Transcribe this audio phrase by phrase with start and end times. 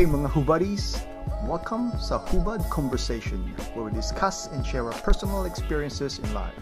[0.00, 1.04] Hey mga hubadis!
[1.44, 3.36] Welcome sa Hubad Conversation
[3.76, 6.56] where we discuss and share our personal experiences in life.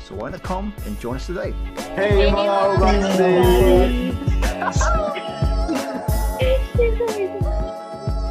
[0.00, 1.52] So why not come and join us today?
[1.92, 4.08] Hey mga hubadis!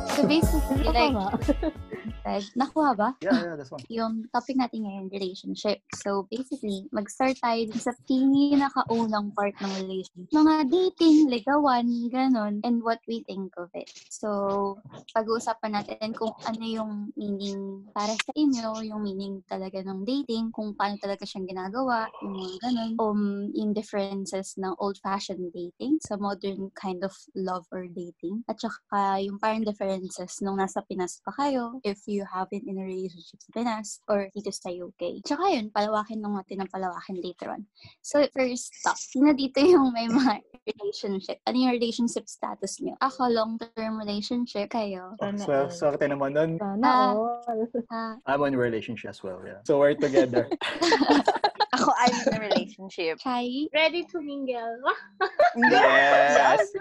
[0.18, 1.14] So basically, like,
[2.28, 3.10] said, nakuha ba?
[3.24, 3.84] Yeah, yeah, that's one.
[3.88, 5.80] Yung topic natin ngayon, relationship.
[6.04, 10.36] So basically, mag-start tayo dun sa pinakaunang part ng relationship.
[10.36, 13.88] Mga dating, ligawan, ganon, and what we think of it.
[14.12, 14.78] So,
[15.16, 20.76] pag-uusapan natin kung ano yung meaning para sa inyo, yung meaning talaga ng dating, kung
[20.76, 23.24] paano talaga siyang ginagawa, yung mga ganon, um,
[23.56, 28.44] yung differences ng old-fashioned dating sa modern kind of love or dating.
[28.50, 32.86] At saka yung parang differences nung nasa Pinas pa kayo, if you haven't in a
[32.86, 35.22] relationship sa Pinas or dito sa UK.
[35.22, 37.68] Tsaka yun, palawakin lang natin ng palawakin later on.
[38.02, 38.98] So, first stop.
[38.98, 41.38] Sino dito yung may mga relationship?
[41.46, 42.96] Ano yung relationship status niyo?
[43.04, 44.72] Ako, long-term relationship.
[44.72, 45.14] Kayo?
[45.20, 46.52] Oh, so, swerte naman nun.
[46.58, 47.12] Sana Ah.
[47.14, 47.44] all.
[47.92, 49.60] Ah, I'm in a relationship as well, yeah.
[49.68, 50.48] So we're together.
[51.78, 53.22] Ako, I'm in a relationship.
[53.22, 53.70] Chai?
[53.70, 54.82] Ready to mingle.
[54.90, 55.70] Wah!
[55.70, 56.74] yes!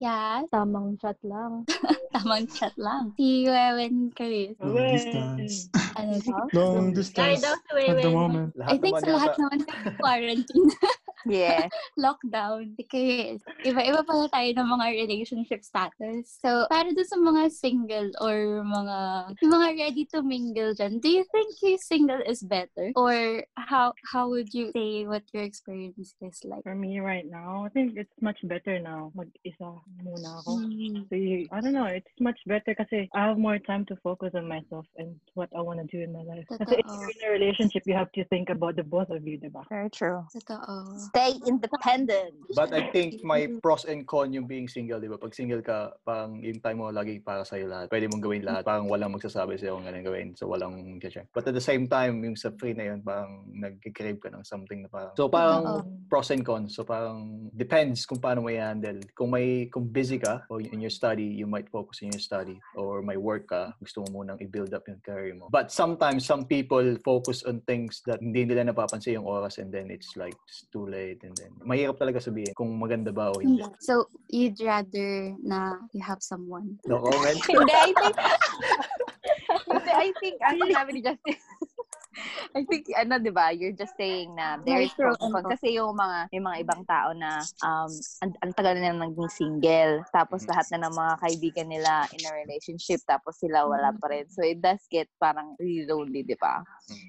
[0.00, 0.48] Yes?
[0.48, 1.68] Tamang chat lang.
[2.16, 3.12] Tamang chat lang.
[3.20, 4.56] Si Wewen Chris.
[4.64, 5.68] Long distance.
[6.00, 6.42] Ano daw?
[6.56, 8.16] Long Kaya distance daw si at the Wewen.
[8.16, 8.50] moment.
[8.64, 9.58] I think sa lahat naman
[10.00, 10.72] quarantine.
[11.26, 11.68] Yeah.
[11.98, 12.76] lockdown.
[12.76, 16.38] Because iba-iba pala tayo ng mga relationship status.
[16.40, 18.98] So, para doon sa mga single or mga
[19.40, 22.92] mga ready to mingle dyan, do you think yung single is better?
[22.96, 26.62] Or how how would you say what your experience is like?
[26.62, 29.12] For me right now, I think it's much better now.
[29.16, 30.60] Mag-isa muna ako.
[30.60, 31.08] Mm.
[31.08, 31.16] So,
[31.52, 34.86] I don't know, it's much better kasi I have more time to focus on myself
[34.96, 36.44] and what I want to do in my life.
[36.48, 37.00] Kasi if Totoo.
[37.00, 39.64] you're in a relationship, you have to think about the both of you, diba?
[39.68, 40.24] Very true.
[40.32, 40.98] Totoo.
[41.14, 42.34] Stay independent.
[42.58, 45.14] But I think may pros and con yung being single, di ba?
[45.14, 47.86] Pag single ka, parang yung time mo lagi para sa'yo lahat.
[47.86, 48.66] Pwede mong gawin lahat.
[48.66, 50.28] Parang walang magsasabi sa'yo kung anong gawin.
[50.34, 51.30] So, walang check.
[51.30, 54.82] But at the same time, yung sa free na yun, parang nag-crave ka ng something
[54.82, 55.14] na parang...
[55.14, 56.74] So, parang pros and cons.
[56.74, 58.98] So, parang depends kung paano mo i-handle.
[59.14, 62.58] Kung may, kung busy ka or in your study, you might focus in your study.
[62.74, 65.46] Or may work ka, gusto mo munang i-build up yung career mo.
[65.46, 69.94] But sometimes, some people focus on things that hindi nila napapansin yung oras and then
[69.94, 70.34] it's like,
[70.74, 73.60] too late and then mahirap talaga sabihin kung maganda ba o hindi.
[73.84, 76.80] So, you'd rather na you have someone.
[76.88, 77.36] No comment?
[77.50, 78.16] Hindi, I think,
[79.70, 81.36] hindi, I think, ang sinabi ni Justin,
[82.54, 85.50] I think, ano, di ba, you're just saying na there is pros and cons.
[85.58, 87.90] Kasi yung mga, yung mga ibang tao na, um,
[88.22, 92.32] ang, ang tagal na naging single, tapos lahat na ng mga kaibigan nila in a
[92.34, 94.26] relationship, tapos sila wala pa rin.
[94.30, 96.62] So, it does get parang really lonely, di ba?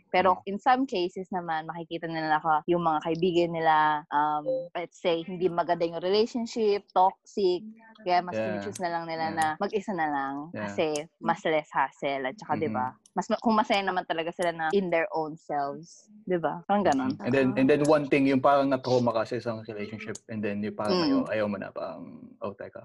[0.09, 5.21] Pero in some cases naman, makikita nila ako yung mga kaibigan nila, um, let's say,
[5.27, 7.61] hindi maganda yung relationship, toxic,
[8.05, 8.61] kaya mas Yeah.
[8.61, 9.35] choose na lang nila Yeah.
[9.35, 10.69] na mag-isa na lang Yeah.
[10.69, 10.85] kasi
[11.17, 12.21] mas less hassle.
[12.29, 15.35] At saka, di ba, mas ma- kung masaya naman talaga sila na in their own
[15.35, 16.07] selves.
[16.23, 16.63] Di ba?
[16.63, 17.11] Parang ganon.
[17.19, 20.63] And then and then one thing yung parang na-trauma ka sa isang relationship and then
[20.63, 21.03] yung parang Mm.
[21.03, 22.79] ayaw, ayaw mo na parang oh teka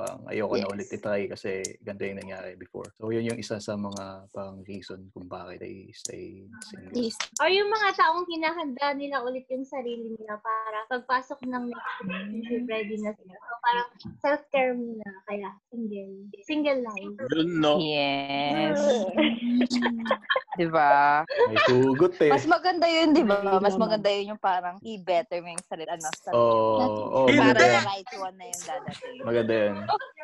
[0.00, 0.72] parang ayoko na Yes.
[0.72, 1.50] ulit i-try kasi
[1.84, 2.88] ganito yung nangyari before.
[2.96, 6.92] So yun yung isa sa mga parang reason kung bakit I stay single.
[6.96, 7.18] Please.
[7.36, 12.62] Or yung mga taong hinahanda nila ulit yung sarili nila para pagpasok ng next relationship,
[12.70, 13.34] ready na sila.
[13.36, 13.88] So, parang
[14.24, 15.08] self-care muna.
[15.28, 16.14] Kaya single.
[16.48, 17.14] Single life.
[17.36, 17.74] Yun, no?
[17.76, 18.80] Yes.
[20.60, 21.22] di ba?
[21.48, 22.30] May hugot eh.
[22.32, 23.40] Mas maganda yun, di ba?
[23.40, 25.88] Hindi Mas maganda yun yung parang i-better mo yung sarili.
[25.88, 26.36] Ano, sarili.
[26.36, 27.84] Oh, oh, para yan.
[27.86, 29.18] right one na yung dadating.
[29.24, 29.74] Maganda yan.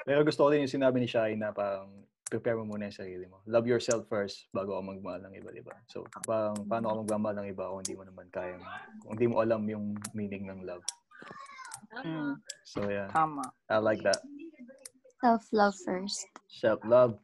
[0.06, 3.26] Pero gusto ko din yung sinabi ni Shai na parang prepare mo muna yung sarili
[3.30, 3.38] mo.
[3.46, 5.78] Love yourself first bago ka magmahal ng iba, di ba?
[5.86, 8.64] So, parang paano ka magmamahal ng iba kung hindi mo naman kayang,
[9.02, 10.82] kung hindi mo alam yung meaning ng love.
[12.02, 12.34] Mm,
[12.66, 13.06] So, yeah.
[13.14, 13.46] tama.
[13.70, 14.18] I like that.
[15.22, 16.26] Self-love first.
[16.50, 17.18] Self-love.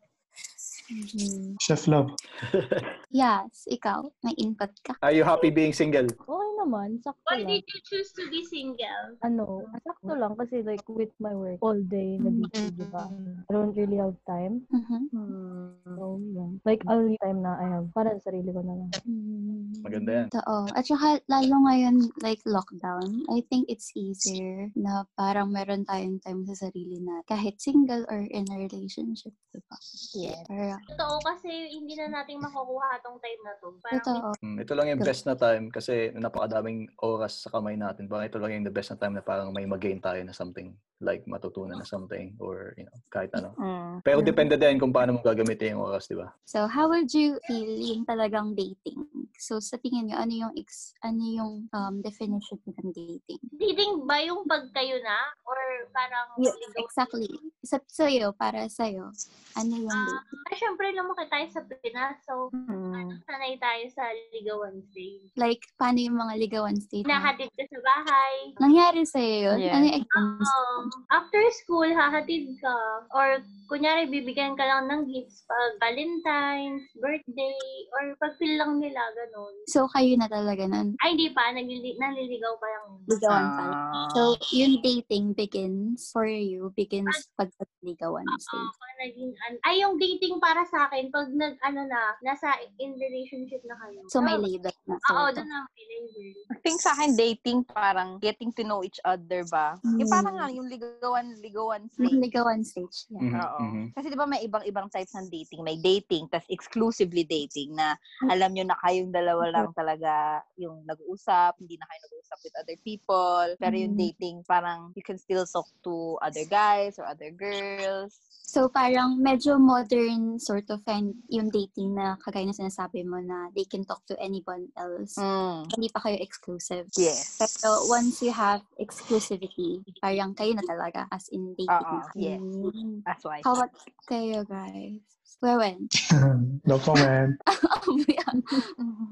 [0.91, 1.57] Mhm.
[1.61, 2.17] Chef Love.
[3.13, 4.09] Yes, ikaw.
[4.25, 4.97] May input ka.
[5.05, 6.09] Are you happy being single?
[6.09, 7.61] Okay naman, sakto Why lang.
[7.61, 9.21] did you choose to be single?
[9.21, 13.05] Ano, sakto lang kasi like with my work all day na busy, di ba?
[13.45, 14.65] I don't really have time.
[14.73, 15.01] Mhm.
[15.13, 15.69] Hmm.
[15.85, 16.63] So, yun.
[16.65, 18.91] Like, all the time na I have para sa sarili ko na lang.
[19.05, 19.83] Mm.
[19.83, 20.27] Maganda yan.
[20.31, 20.71] Totoo.
[20.73, 26.47] At saka, lalo ngayon, like, lockdown, I think it's easier na parang meron tayong time
[26.47, 29.77] sa sarili na kahit single or in a relationship, diba?
[30.15, 30.47] Yes.
[30.47, 33.69] Pero, Totoo kasi hindi na natin makukuha tong time na to.
[33.83, 34.29] Parang totoo.
[34.43, 38.07] Mm, ito lang yung best na time kasi napakadaming oras sa kamay natin.
[38.07, 40.73] Parang ito lang yung the best na time na parang may mag-gain tayo na something.
[41.03, 43.59] Like matutunan na something or, you know, kahit ano.
[43.59, 43.95] Mm.
[44.07, 46.31] Pero depende din kung paano mo gagamitin yung oras, di ba?
[46.47, 49.03] So, how would you feel yung talagang dating?
[49.43, 53.43] So sa tingin niyo, ano yung ex, ano yung um, definition ng dating?
[53.59, 55.19] Dating ba yung pag kayo na?
[55.43, 55.59] Or
[55.91, 57.27] parang Yeah, exactly.
[57.67, 59.11] Sa sa'yo, para sa'yo,
[59.59, 60.39] ano yung Ah, dating?
[60.47, 62.23] ah, syempre lumaki tayo sa Pinas.
[62.23, 62.55] So,
[62.93, 63.19] Mm.
[63.25, 64.05] sanay tayo sa
[64.37, 65.25] ligawan stage.
[65.35, 67.09] Like, paano yung mga ligawan stage?
[67.09, 68.35] Nahatid ka sa bahay.
[68.61, 69.59] Nangyari sa'yo yun?
[69.59, 69.75] Yeah.
[69.75, 70.51] Ano yung experience?
[70.53, 72.77] Um, after school, hahatid ka.
[73.15, 77.57] Or, kunyari, bibigyan ka lang ng gifts pag Valentine's, birthday,
[77.97, 79.55] or pag feel lang nila, ganun.
[79.73, 80.99] So, kayo na talaga nun.
[81.01, 81.49] Ay, hindi pa.
[81.53, 82.85] Naglili- naliligaw pa lang.
[83.09, 83.83] Ligawan pa lang.
[83.93, 84.09] Ah.
[84.13, 84.21] So,
[84.53, 88.77] yung dating begins for you, begins pag sa ligawan stage.
[88.77, 92.99] pag naging, an- ay, yung dating para sa akin, pag nag, ano na, nasa in
[92.99, 94.03] relationship na kayo.
[94.11, 94.99] So, may label na.
[94.99, 96.27] Oo, So, doon na may label.
[96.51, 99.79] I think sa akin, dating parang getting to know each other ba?
[99.97, 100.15] Yung Mm.
[100.15, 102.19] parang nga, yung ligawan, ligawan yung stage.
[102.19, 102.99] ligawan stage.
[103.09, 103.23] Yeah.
[103.23, 103.59] Mhm, Oo.
[103.63, 103.85] mhm.
[103.95, 105.61] Kasi di ba may ibang-ibang types ng dating.
[105.63, 107.95] May dating, tas exclusively dating na
[108.27, 112.79] alam nyo na kayong dalawa lang talaga yung nag-uusap, hindi na kayo nag-uusap with other
[112.83, 113.47] people.
[113.57, 114.03] Pero yung Mm.
[114.11, 118.19] dating, parang you can still talk to other guys or other girls.
[118.43, 122.72] So, parang medyo modern sort of kind yung dating na kagaya na sinasabi
[123.05, 125.17] mo na they can talk to anyone else.
[125.17, 125.69] Mm.
[125.73, 126.89] Hindi pa kayo exclusive.
[126.97, 127.41] Yes.
[127.41, 132.09] Pero once you have exclusivity, parang kayo na talaga as in dating Oo, na.
[132.17, 132.41] yes.
[132.41, 133.03] Mm.
[133.05, 133.41] That's why.
[133.45, 133.73] How about
[134.09, 135.01] kayo guys?
[135.43, 135.91] Wewen.
[136.71, 137.35] no comment.
[138.07, 138.31] yeah.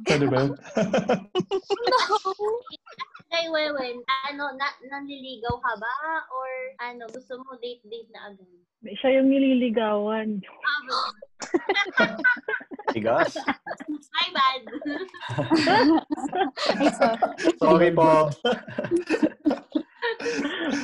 [0.06, 0.54] Pwede ba yun?
[3.31, 5.94] Kay Wewen, ano, na, nanliligaw ka ba?
[6.35, 6.50] Or,
[6.82, 8.50] ano, gusto mo date-date na agad?
[8.82, 10.29] Siya yung nililigawan.
[11.41, 12.12] Ah,
[12.93, 13.32] Tigas.
[14.12, 14.62] my bad.
[17.62, 18.29] Sorry po.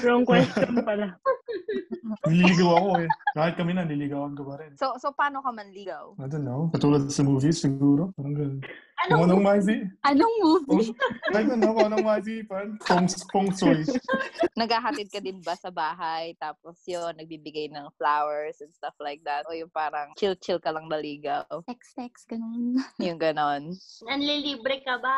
[0.00, 1.12] Wrong question pala.
[2.24, 3.08] Nililigaw ako eh.
[3.36, 4.72] Kahit kami na, nililigawan ko pa rin.
[4.80, 6.16] So, so paano ka manligaw?
[6.16, 6.72] I don't know.
[6.72, 8.16] Katulad sa movies, siguro.
[8.16, 8.60] Parang ganun.
[9.04, 9.12] Ano?
[9.20, 9.76] Kung anong maisi.
[10.08, 10.88] anong movie?
[11.28, 12.80] Like ano, anong maisipan.
[12.80, 13.84] Pong, pong soy.
[14.56, 16.32] Naghahatid ka din ba sa bahay?
[16.40, 19.44] Tapos yun, nagbibigay ng flowers and stuff like that?
[19.46, 21.44] O yung parang chill-chill ka lang naligaw?
[21.68, 22.80] Text, text, ganun.
[22.96, 23.76] Yung ganon.
[24.08, 25.16] Nanlilibre ka ba?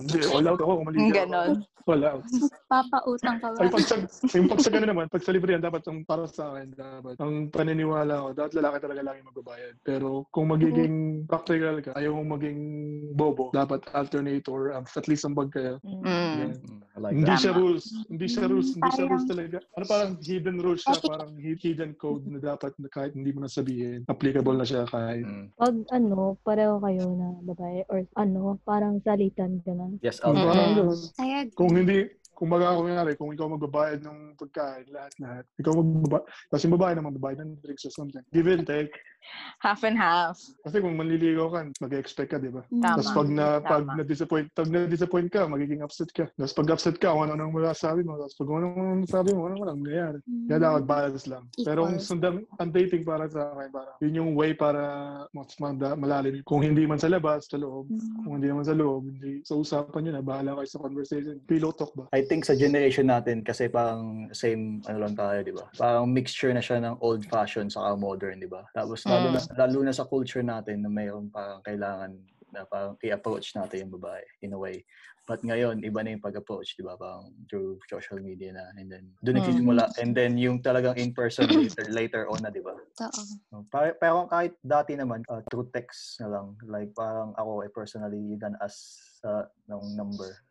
[0.00, 1.04] Hindi, all out ako kung maligaw.
[1.04, 1.18] ako.
[1.20, 1.50] Ganon.
[1.84, 2.24] All out.
[2.72, 3.60] Papautang ka ba?
[3.60, 4.00] Ay, pag sa,
[4.32, 7.20] yung pag sa ganun naman, pag sa libre yan, dapat ang para sa akin, dapat.
[7.20, 9.74] Ang paniniwala ko, dapat lalaki talaga lang yung magbabayad.
[9.84, 12.60] Pero kung magiging practical ka, ayaw mong maging
[13.14, 15.78] bobo, dapat alternator, um, at least ang bag kayo.
[15.82, 16.02] Mm.
[16.04, 16.50] Yan.
[16.54, 17.42] Mm, I like Hindi that.
[17.42, 17.84] siya rules.
[18.06, 18.68] Hindi siya rules.
[18.74, 19.56] Hindi siya rules talaga.
[19.74, 20.96] Ano parang hidden rules siya.
[21.02, 24.06] Parang hi- hidden code na dapat na kahit hindi mo na sabihin.
[24.06, 25.26] Applicable na siya kahit.
[25.26, 25.46] Mm.
[25.54, 29.90] Pag ano, pareho kayo na babae or ano, parang salitan ka na.
[30.00, 30.34] Yes, Mm.
[30.36, 30.98] ganun.
[31.18, 31.56] I agree.
[31.56, 31.98] Kung hindi,
[32.34, 35.44] kung baga kung nangyari, kung ikaw magbabayad ng pagkain, lahat-lahat.
[35.54, 36.26] Ikaw magbabayad.
[36.50, 38.22] Kasi babae naman magbabayad ng drinks or something.
[38.34, 38.90] Give and take.
[39.58, 40.36] Half and half.
[40.64, 42.62] Kasi kung manliligaw ka, mag-expect ka, di ba?
[42.68, 42.82] Mm.
[42.82, 42.96] Tama.
[43.00, 43.96] Tapos pag na pag Tama.
[44.00, 46.28] na-disappoint, pag na-disappoint ka, magiging upset ka.
[46.36, 48.20] Tapos pag upset ka, ano nang wala sabi mo.
[48.20, 50.18] Tapos pag ano nang sabi mo, ano lang nangyayari.
[50.48, 51.44] Kaya dapat balance lang.
[51.64, 54.82] Pero kung sundan, ang dating para sa akin, parang yun yung way para
[55.32, 56.44] mas manda, malalim.
[56.44, 57.88] Kung hindi man sa labas, sa loob.
[57.88, 58.24] Mm.
[58.24, 61.40] Kung hindi naman sa loob, hindi sa usapan yun na, bahala kayo sa conversation.
[61.48, 62.04] Pillow talk ba?
[62.12, 65.64] I think sa generation natin kasi parang same ano lang tayo, 'di ba?
[65.76, 68.64] Parang mixture na siya ng old fashion saka modern, 'di ba?
[68.74, 72.10] Tapos lalo na lalo na sa culture natin na mayroon parang kailangan
[72.50, 74.78] na parang i-approach natin yung babae in a way.
[75.24, 77.00] But ngayon, iba na yung pag-approach, di ba?
[77.00, 78.68] Parang through social media na.
[78.76, 79.40] And then, doon Mm.
[79.40, 79.84] nagsisimula.
[79.96, 82.76] And then, yung talagang in-person later, later on na, di ba?
[83.48, 86.60] So, pa- pero kahit dati naman, uh, through text na lang.
[86.68, 88.76] Like, parang ako, eh, personally, dan as
[89.18, 90.44] sa ng number.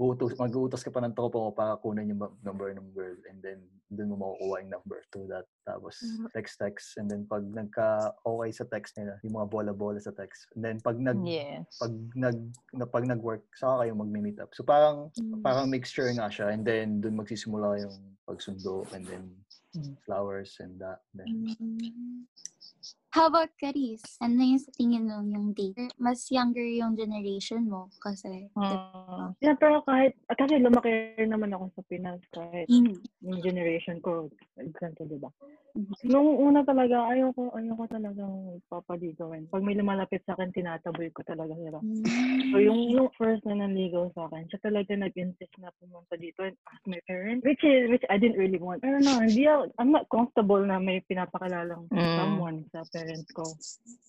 [0.00, 3.20] Uutos, mag-uutos ka pa ng tropa mo para kunin yung number ng girl.
[3.28, 3.60] And then,
[3.92, 5.44] doon mo makukuha yung number to that.
[5.68, 6.00] Tapos,
[6.32, 6.96] text-text.
[6.96, 10.48] And then, pag nagka-okay sa text nila, yung mga bola-bola sa text.
[10.56, 11.76] And then, pag nag, Yes.
[11.76, 12.38] pag nag,
[12.72, 14.56] na, pag nag-work, saka kayo mag-meet up.
[14.56, 15.44] So, parang, Mm.
[15.44, 16.48] parang mixture nga siya.
[16.48, 18.88] And then, doon magsisimula yung pagsundo.
[18.96, 19.24] And then,
[20.08, 21.04] flowers and that.
[21.12, 21.28] Then,
[21.60, 22.24] Mm.
[23.12, 24.06] How about Caris?
[24.22, 25.90] Ano yung sa tingin mo yung date?
[25.98, 28.46] Mas younger yung generation mo kasi.
[28.54, 29.34] Mm.
[29.42, 33.02] Yeah, pero kahit, kasi lumaki naman ako sa Pinas kahit Mm.
[33.22, 34.30] yung generation ko,
[34.78, 35.30] ganito, di ba?
[35.74, 35.94] Mhm.
[36.06, 39.48] Nung una talaga, ayoko, ayoko talagang papaligawan.
[39.48, 41.78] Pag may lumalapit sa akin, tinataboy ko talaga sila.
[42.50, 46.58] So, yung, yung first na nanligaw sa akin, siya talaga nag-insist na pumunta dito and
[46.68, 48.82] ask my parents, which is, which I didn't really want.
[48.82, 52.16] Pero no, hindi ako, I'm not comfortable na may pinapakalalang Mm.
[52.16, 53.54] someone sa parents ko.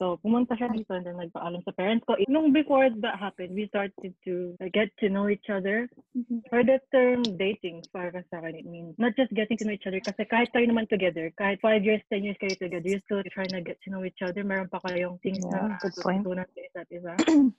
[0.01, 2.17] So, pumunta siya dito and then nagpaalam sa parents ko.
[2.25, 5.85] Nung before that happened, we started to get to know each other.
[6.17, 6.41] Mhm.
[6.49, 9.85] For the term dating, para sa akin, it means not just getting to know each
[9.85, 13.21] other kasi kahit kayo naman together, kahit five years, ten years kayo together, you still
[13.29, 14.40] trying to get to know each other.
[14.41, 16.21] Meron pa kayong things Yeah, na good point.
[16.21, 17.13] tutunan sa isa't isa.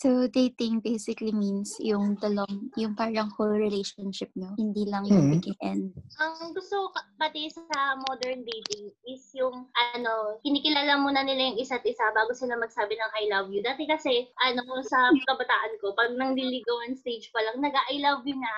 [0.00, 4.56] So, dating basically means yung dalawang, yung parang whole relationship nyo.
[4.56, 5.32] Hindi lang yung Mhm.
[5.36, 5.84] begin end.
[6.16, 7.68] Ang gusto ko ka- pati sa
[8.00, 13.12] modern dating is yung ano, kinikilala muna nila yung isa't isa bago sila magsabi ng
[13.12, 13.60] I love you.
[13.60, 18.40] Dati kasi, ano, sa kabataan ko, pag nang liligawan stage pa lang, nag-I love you
[18.40, 18.54] na.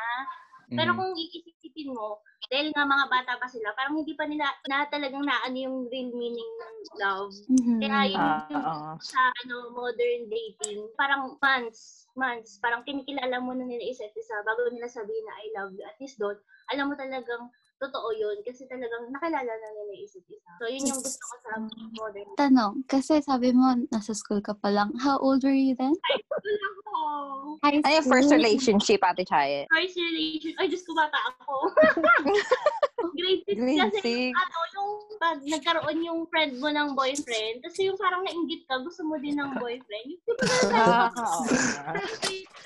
[0.72, 0.98] Pero Mm.
[0.98, 5.24] kung iisipin mo, dahil nga mga bata pa sila, parang hindi pa nila na talagang
[5.24, 7.32] naano yung real meaning ng love.
[7.48, 7.78] Mhm.
[7.80, 8.92] Kaya yung, Ah, yung oo.
[9.00, 14.68] sa ano modern dating, parang months, months, parang kinikilala mo na nila isa't isa bago
[14.68, 15.84] nila sabihin na I love you.
[15.84, 16.36] At least doon,
[16.72, 17.48] alam mo talagang
[17.82, 20.50] totoo yun kasi talagang nakilala na nila isa't isa.
[20.62, 21.50] So, yun yung gusto ko sa
[21.98, 24.94] modern Tanong, kasi sabi mo, nasa school ka pa lang.
[25.02, 25.98] How old were you then?
[25.98, 26.94] Wala ko.
[27.66, 29.66] High Ano yung first relationship, Ate Chaye?
[29.66, 31.54] First relation, ay, Diyos ko, bata ako.
[33.10, 34.34] Grade 6 Grade kasi, six.
[34.38, 34.90] ano, yung
[35.22, 39.38] pag nagkaroon yung friend mo ng boyfriend, kasi yung parang nainggit ka, gusto mo din
[39.38, 40.06] ng boyfriend.
[40.10, 40.44] Yung, di ba
[40.74, 41.46] ganun tayo?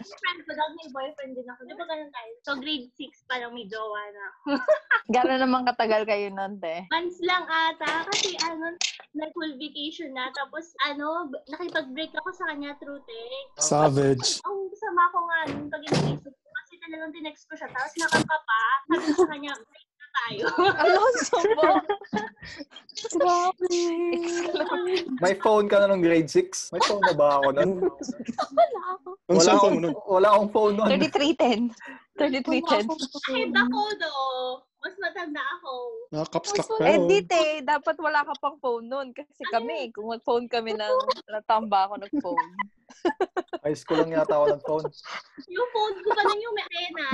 [0.00, 1.60] yung friend ko daw, may boyfriend din ako.
[1.68, 2.30] Di ba ganun tayo?
[2.44, 4.40] So, grade 6 pa lang may jowa na ako.
[5.14, 6.82] Gano'n naman katagal kayo nun, te?
[6.90, 8.74] Months lang ata, kasi ano,
[9.14, 10.28] nag-full vacation na.
[10.34, 13.70] Tapos, ano, nakipag-break ako sa kanya through text.
[13.70, 14.42] Savage.
[14.42, 17.68] Ang sama ko nga nun pag iniisip ko kasi talagang tinext ko siya.
[17.70, 19.52] Tapos nakakapa, sabi ko sa kanya,
[20.16, 20.44] tayo.
[20.80, 21.70] Alonso mo!
[25.22, 26.72] May phone ka na nung grade 6?
[26.72, 27.70] May phone na ba ako nun?
[28.56, 29.08] Wala ako.
[29.28, 30.88] Wala akong, wala akong phone nun.
[30.88, 31.76] 3310.
[32.16, 32.88] 3310.
[33.28, 34.14] Kahit ako do,
[34.80, 35.72] mas matanda ako.
[36.14, 36.84] Nakacaps lock pa.
[36.88, 37.04] Eh, oh.
[37.04, 37.60] di, te.
[37.60, 39.12] Dapat wala ka pang phone nun.
[39.12, 40.94] Kasi kami, kung mag-phone kami ng
[41.28, 42.48] natamba ako nag-phone.
[43.66, 44.86] High school lang yata ako ng phone.
[45.50, 47.06] Yung phone ko pa lang yung may antena.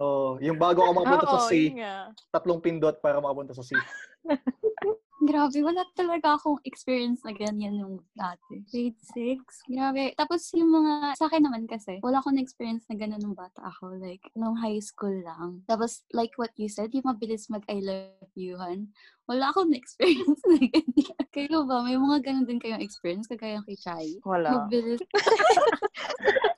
[0.00, 1.96] Oh, yung bago ako makapunta sa Oo, C, yun nga.
[2.32, 3.76] tatlong pindot para makapunta sa C.
[5.20, 8.64] Grabe, wala talaga akong experience na ganyan yung dati.
[8.72, 8.96] Grade
[9.36, 9.68] 6.
[9.68, 10.16] Grabe.
[10.16, 14.00] Tapos yung mga, sa akin naman kasi, wala akong experience na ganun nung bata ako.
[14.00, 15.60] Like, nung high school lang.
[15.68, 18.88] Tapos, like what you said, yung mabilis mag-I love you-han.
[19.28, 21.24] Wala akong experience na ganyan.
[21.28, 21.84] Kayo ba?
[21.84, 24.08] May mga ganun din kayong experience kagaya kay Chai?
[24.24, 24.64] Wala.
[24.64, 25.04] Mabilis.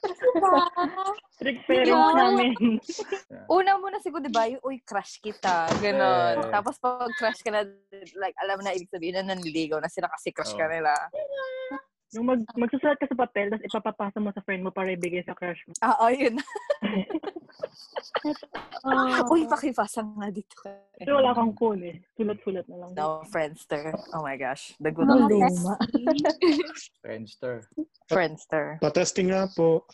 [1.37, 2.13] Strict parents Yeah.
[2.15, 2.53] namin.
[3.59, 5.69] Una muna siguro, di ba, yung, uy, crush kita.
[5.83, 6.47] Ganon.
[6.47, 6.51] Eh.
[6.53, 7.67] Tapos pag crush ka na,
[8.17, 10.73] like, alam mo na, ibig sabihin na nanliligaw na sila kasi crush ka Oo.
[10.73, 10.95] nila.
[12.13, 15.33] Yung mag, magsusulat ka sa papel, tapos ipapapasa mo sa friend mo para ibigay sa
[15.33, 15.73] crush mo.
[15.81, 16.37] Ah, oh, yun.
[18.85, 19.33] Oh.
[19.33, 20.61] uy, pakipasa nga dito.
[21.01, 22.05] Pero wala kang cool eh.
[22.17, 22.91] Sulat-sulat na lang.
[22.93, 23.97] No, Friendster.
[24.13, 24.77] Oh my gosh.
[24.79, 25.57] The good old days.
[27.01, 27.65] Friendster.
[28.13, 28.77] Friendster.
[28.85, 29.89] Pa-testing nga po.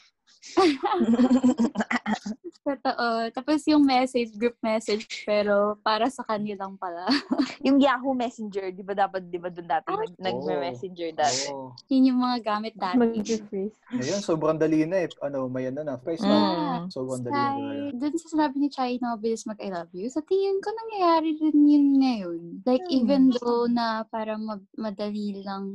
[2.69, 3.33] Totoo.
[3.33, 7.09] Tapos yung message, group message, pero para sa kanila lang pala.
[7.67, 11.49] yung Yahoo Messenger, di ba dapat, di ba doon dati, nag, nag-messenger dati.
[11.49, 11.73] Oo.
[11.89, 13.01] Yun yung mga gamit dati.
[13.01, 13.77] Mag-freeze.
[13.89, 15.09] Ngayon, sobrang dali na eh.
[15.25, 15.97] Ano, may ano na.
[15.97, 16.37] Price na.
[16.85, 16.93] Mm.
[16.93, 20.21] Sobrang dali na dun sa sinabi ni Chai na mabilis mag I love you, sa
[20.25, 22.41] tingin ko nangyayari rin yun ngayon.
[22.65, 25.71] Like, even though na parang ma- madali lang,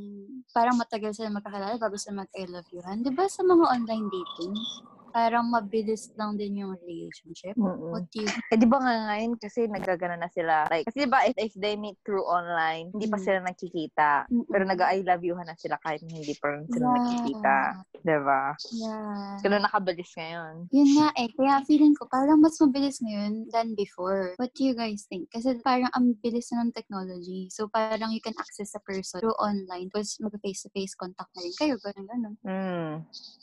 [0.52, 2.82] parang matagal sila magkakilala bago sila mag I love you.
[2.84, 5.03] Di ba sa mga online dating, 嗯。
[5.14, 7.54] Parang mabilis lang din yung relationship?
[7.54, 7.94] Mm-mm.
[7.94, 10.66] What you Eh, di ba nga ngayon kasi nagagana na sila.
[10.74, 13.24] Like, kasi di ba if, if they meet through online, hindi pa Mm.
[13.24, 14.10] sila nagkikita.
[14.34, 14.50] Mm-mm.
[14.50, 16.96] Pero nag-I love you na sila kahit hindi pa rin sila Yeah.
[16.98, 17.58] nagkikita.
[18.04, 18.44] Di ba?
[18.74, 19.34] Yeah.
[19.46, 20.54] Ganun nakabilis ngayon.
[20.74, 21.30] Yun nga eh.
[21.32, 24.34] Kaya feeling ko parang mas mabilis ngayon than before.
[24.42, 25.30] What do you guys think?
[25.30, 27.54] Kasi parang ang bilis na ng technology.
[27.54, 29.94] So parang you can access a person through online.
[29.94, 31.76] Tapos mag-face-to-face contact na rin kayo.
[31.84, 32.36] Ganun, ganun.
[32.42, 32.94] Mm.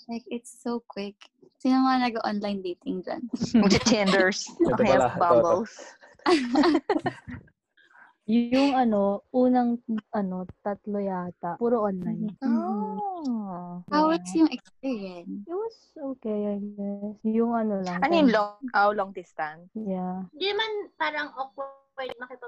[0.09, 1.15] Like, it's so quick.
[1.61, 3.23] Sino mga nag-online dating dyan?
[3.85, 4.49] Tinders.
[4.57, 5.77] Okay, bubbles.
[8.31, 9.83] Yung ano, unang
[10.15, 12.31] ano, tatlo yata, puro online.
[12.41, 13.83] Oh.
[13.91, 15.27] How was yung experience?
[15.45, 15.77] It was
[16.15, 17.19] okay, I guess.
[17.27, 17.99] Yung ano lang.
[18.07, 19.67] Ano yung long, oh, long distance?
[19.75, 20.31] Yeah.
[20.31, 22.40] Hindi man parang awkward makapag-usap.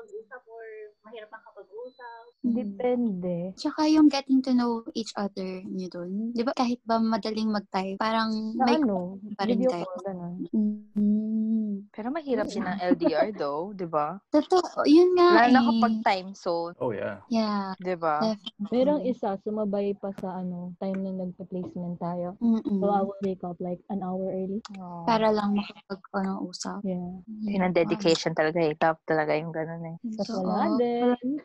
[2.82, 3.54] Depende.
[3.54, 6.34] Tsaka yung getting to know each other niyo dun.
[6.34, 9.86] Di ba kahit ba madaling mag-type, parang Sa may ano, pa rin video kayo.
[9.86, 10.34] call, ganun.
[10.50, 11.72] Mm.
[11.94, 14.18] Pero mahirap din ang LDR though, di ba?
[14.34, 15.66] Totoo, yun nga Lalo na eh.
[15.70, 17.22] kapag time zone, Oh, yeah.
[17.30, 17.78] Yeah.
[17.78, 18.34] di ba?
[18.66, 22.34] Merong isa, sumabay pa sa ano, time na nagpa-placement tayo.
[22.42, 22.82] Mm-mm.
[22.82, 24.58] So, I will wake up like an hour early.
[24.74, 25.06] Oh.
[25.06, 26.82] Para lang makapag-usap.
[26.82, 27.22] Yeah.
[27.46, 28.74] Yun ang dedication talaga eh.
[28.74, 29.96] Top talaga yung ganun eh.
[30.18, 30.50] Tapos Totoo.
[30.50, 31.38] wala din.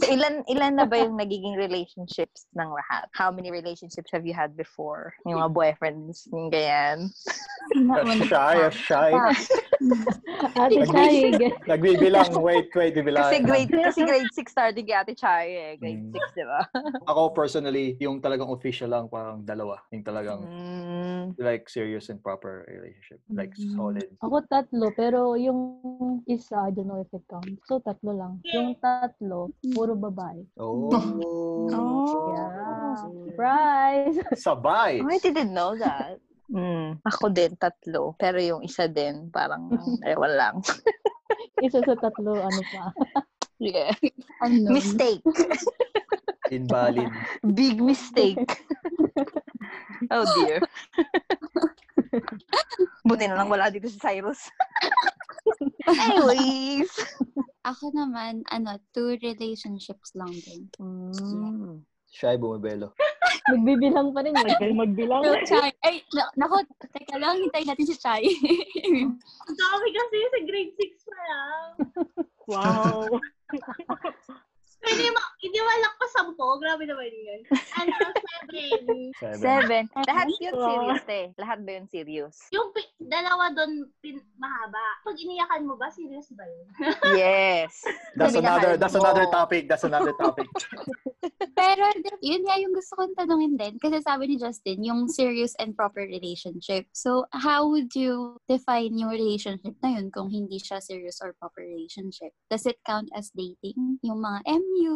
[0.00, 3.10] So, ilan ilan na ba yung nagiging relationships ng lahat?
[3.12, 5.12] How many relationships have you had before?
[5.26, 7.10] Yung mga boyfriends, yung ganyan.
[8.30, 9.10] Shy, shy.
[10.60, 11.32] Ate Chay,
[11.64, 13.24] Nagbibilang, wait, wait, bibilang.
[13.28, 15.72] Kasi grade, kasi grade 6 starting kay Ate Chari eh.
[15.80, 16.12] Grade Mm.
[16.12, 16.60] 6, di ba?
[17.10, 19.80] Ako personally, yung talagang official lang, parang dalawa.
[19.92, 21.36] Yung talagang Mm.
[21.40, 23.20] like serious and proper relationship.
[23.32, 23.72] Like Mm.
[23.76, 24.08] solid.
[24.20, 25.58] Ako tatlo, pero yung
[26.28, 27.60] isa, I don't know if it counts.
[27.64, 28.32] So, tatlo lang.
[28.52, 30.44] Yung tatlo, puro babae.
[30.60, 30.92] Oh.
[32.30, 32.96] Yeah.
[32.98, 34.16] Surprise!
[34.34, 34.98] Sabay.
[35.06, 36.18] I didn't know that.
[36.50, 36.98] Mm.
[37.06, 38.18] Ako din, tatlo.
[38.18, 39.70] Pero yung isa din, parang,
[40.10, 40.54] ewan lang.
[41.64, 42.84] Isa sa tatlo, ano pa.
[43.60, 43.92] Yeah.
[44.40, 44.72] Ano?
[44.72, 45.20] Mistake.
[46.48, 47.12] Invalid.
[47.44, 48.40] Big mistake.
[50.08, 50.64] oh dear.
[53.04, 54.48] Buti na lang wala dito si Cyrus.
[55.84, 56.88] Anyways.
[57.68, 60.64] Ako naman, ano, two relationships lang din.
[60.80, 61.84] Mm.
[62.08, 62.96] Shy bumibelo.
[63.50, 64.58] Magbibilang pa rin yun.
[64.58, 65.22] Dahil magbilang.
[65.22, 68.22] So, Chai, ay, na- nako, teka lang, hintayin natin si Chai.
[69.48, 71.68] Ang dami kasi sa grade 6 pa lang.
[72.50, 73.06] Wow.
[74.80, 76.46] Pwede ma, hindi malak pa sampo.
[76.62, 77.42] Grabe naman yun.
[77.74, 79.10] Ano, seven.
[79.18, 79.38] Seven.
[79.42, 79.82] Seven.
[80.06, 81.26] Lahat yun serious eh.
[81.34, 82.34] Lahat ba yun serious?
[82.54, 84.86] Yung pi- dalawa doon pin- mahaba.
[85.02, 86.66] Pag iniyakan mo ba, serious ba yun?
[87.18, 87.82] Yes.
[88.14, 89.02] That's another that's mo.
[89.02, 89.66] another topic.
[89.66, 90.46] That's another topic.
[91.58, 91.84] Pero
[92.22, 93.74] yun nga yung gusto kong tanungin din.
[93.82, 96.86] Kasi sabi ni Justin, yung serious and proper relationship.
[96.94, 101.66] So, how would you define yung relationship na yun kung hindi siya serious or proper
[101.66, 102.30] relationship?
[102.46, 103.98] Does it count as dating?
[104.06, 104.94] Yung mga MU,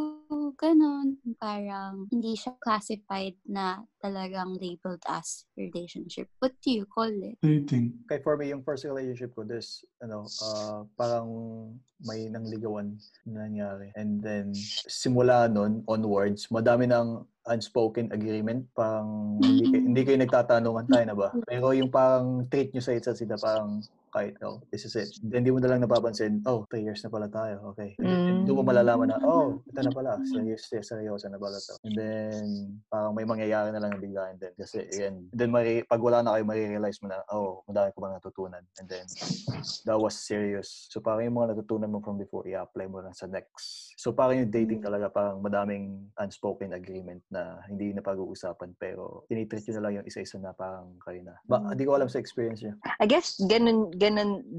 [0.53, 1.17] ganun.
[1.41, 6.29] Parang hindi siya classified na talagang labeled as relationship.
[6.45, 7.41] What do you call it?
[7.41, 8.05] Dating.
[8.05, 11.29] Okay, for me, yung first relationship ko, this, ano, uh, parang
[12.05, 13.89] may nangligawan na nangyari.
[13.97, 14.53] And then,
[14.91, 18.69] simula nun, onwards, madami ng unspoken agreement.
[18.77, 21.29] Parang hindi, kayo- hindi kayo nagtatanungan tayo na ba?
[21.49, 23.81] Pero yung parang treat nyo sa isa't sila, parang
[24.15, 25.11] kahit, oh, this is it.
[25.27, 27.75] Then, hindi mo na lang napapansin, oh, three years na pala tayo.
[27.75, 27.99] Okay.
[27.99, 30.23] And then, doon mo malalaman na, oh, ito na pala.
[30.23, 31.75] Serious, seryoso na pala to.
[31.83, 32.45] And then,
[32.87, 34.55] parang may mangyayari na lang na biglaan din.
[34.55, 34.87] Kasi.
[35.03, 38.63] And then, mari, pag wala na kayo, marirealize mo na, oh, madami ko bang natutunan.
[38.79, 39.07] And then,
[39.91, 40.87] that was serious.
[40.95, 43.99] So, parang yung mga natutunan mo from before, i-apply mo lang sa next.
[43.99, 48.79] So, parang yung dating talaga, parang madaming unspoken agreement na hindi na pag-uusapan.
[48.79, 51.35] Pero, tinitreat nyo na lang yung isa-isa na parang kayo na.
[51.51, 52.79] Ba, hindi ko alam sa experience niya.
[53.01, 54.04] I guess ganun ganun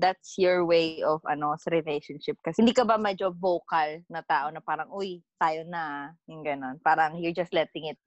[0.02, 4.50] that's your way of ano sa relationship kasi hindi ka ba medyo vocal na tao
[4.50, 8.00] na parang uy tayo na yung ganun parang you're just letting it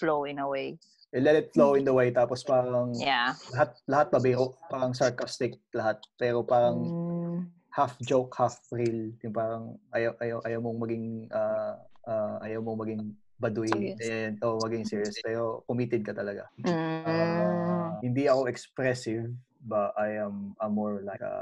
[0.00, 0.80] flow in a way
[1.14, 2.10] You let it flow in the way.
[2.10, 4.58] Tapos, parang yeah lahat, lahat pabiro.
[4.68, 6.02] Parang sarcastic lahat.
[6.18, 7.40] Pero, parang, Mm.
[7.72, 9.14] half joke, half real.
[9.22, 13.02] Yung parang ayaw ayaw ayaw mong maging ah, ah, ayaw mong maging
[13.36, 16.48] baduy and oh maging serious pero committed ka talaga.
[16.60, 17.04] Mm.
[17.06, 19.28] Ah, hindi ako expressive
[19.66, 21.34] but I am I'm more like a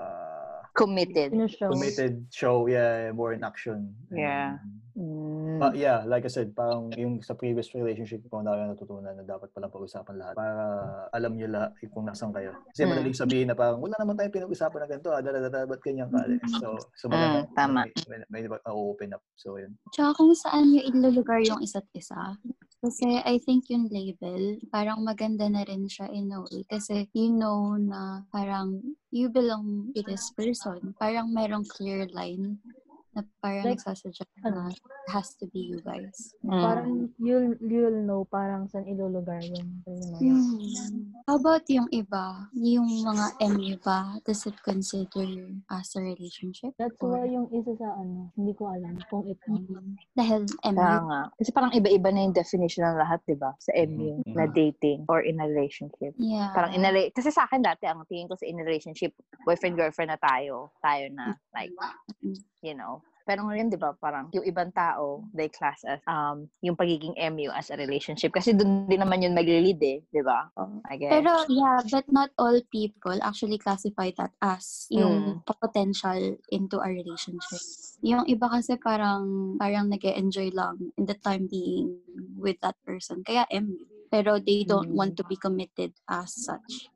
[0.74, 1.70] committed Sinushow.
[1.70, 3.94] committed show yeah more in action.
[4.10, 4.58] Yeah.
[4.94, 5.58] Mm.
[5.58, 9.50] But yeah, like I said, parang yung sa previous relationship ko, na natutunan na dapat
[9.50, 10.54] palang pag-usapan lahat para
[11.10, 12.54] alam nyo lahat kung nasan kayo.
[12.70, 12.90] Kasi Mm.
[12.94, 16.22] madaling sabihin na parang, wala naman tayong pinag-usapan na ganito, ah, dadadada, ba't ganyan ka?
[16.62, 17.90] So, so maganda, Mm, tama.
[18.06, 19.22] may, may, may, open up.
[19.34, 19.74] So, yun.
[19.90, 22.38] Tsaka kung saan nyo ilulugar yung isa't isa.
[22.84, 26.68] Kasi I think yung label, parang maganda na rin siya in a way.
[26.68, 30.92] Kasi you know na parang you belong to this person.
[31.00, 32.60] Parang merong clear line
[33.14, 34.68] na parang Like, nagsasadya ano?
[34.68, 36.34] na it has to be you guys.
[36.42, 36.50] Mm.
[36.58, 41.14] Parang you'll, you'll know parang saan ilulugar yung Hmm.
[41.24, 42.48] How about yung iba?
[42.52, 44.18] Yung mga MU ba?
[44.24, 45.24] Does it consider
[45.70, 46.74] as a relationship?
[46.76, 49.46] That's Or- why yung isa sa ano, hindi ko alam kung ito.
[49.46, 51.06] Mm, Dahil Kaya MU.
[51.06, 51.20] nga.
[51.36, 53.54] Kasi parang iba-iba na yung definition ng lahat, di ba?
[53.60, 54.34] Sa MU, Mhm.
[54.34, 56.12] na dating or in a relationship.
[56.18, 56.50] Yeah.
[56.52, 59.12] Parang in a kasi sa akin dati, ang tingin ko sa in a relationship,
[59.44, 60.72] boyfriend-girlfriend na tayo.
[60.80, 61.72] Tayo na, like,
[62.24, 62.40] Mm.
[62.60, 63.03] you know.
[63.24, 67.48] Pero ngayon, di ba, parang yung ibang tao, they class as um, yung pagiging MU
[67.48, 68.36] as a relationship.
[68.36, 70.52] Kasi doon din naman yun mag-lead eh, di ba?
[70.84, 71.08] I guess.
[71.08, 75.00] Pero yeah, but not all people actually classify that as Mm.
[75.00, 77.60] yung potential into a relationship.
[78.04, 81.96] Yung iba kasi parang parang nag enjoy lang in the time being
[82.36, 83.24] with that person.
[83.24, 83.80] Kaya MU.
[84.12, 84.98] Pero they don't Mm.
[85.00, 86.92] want to be committed as such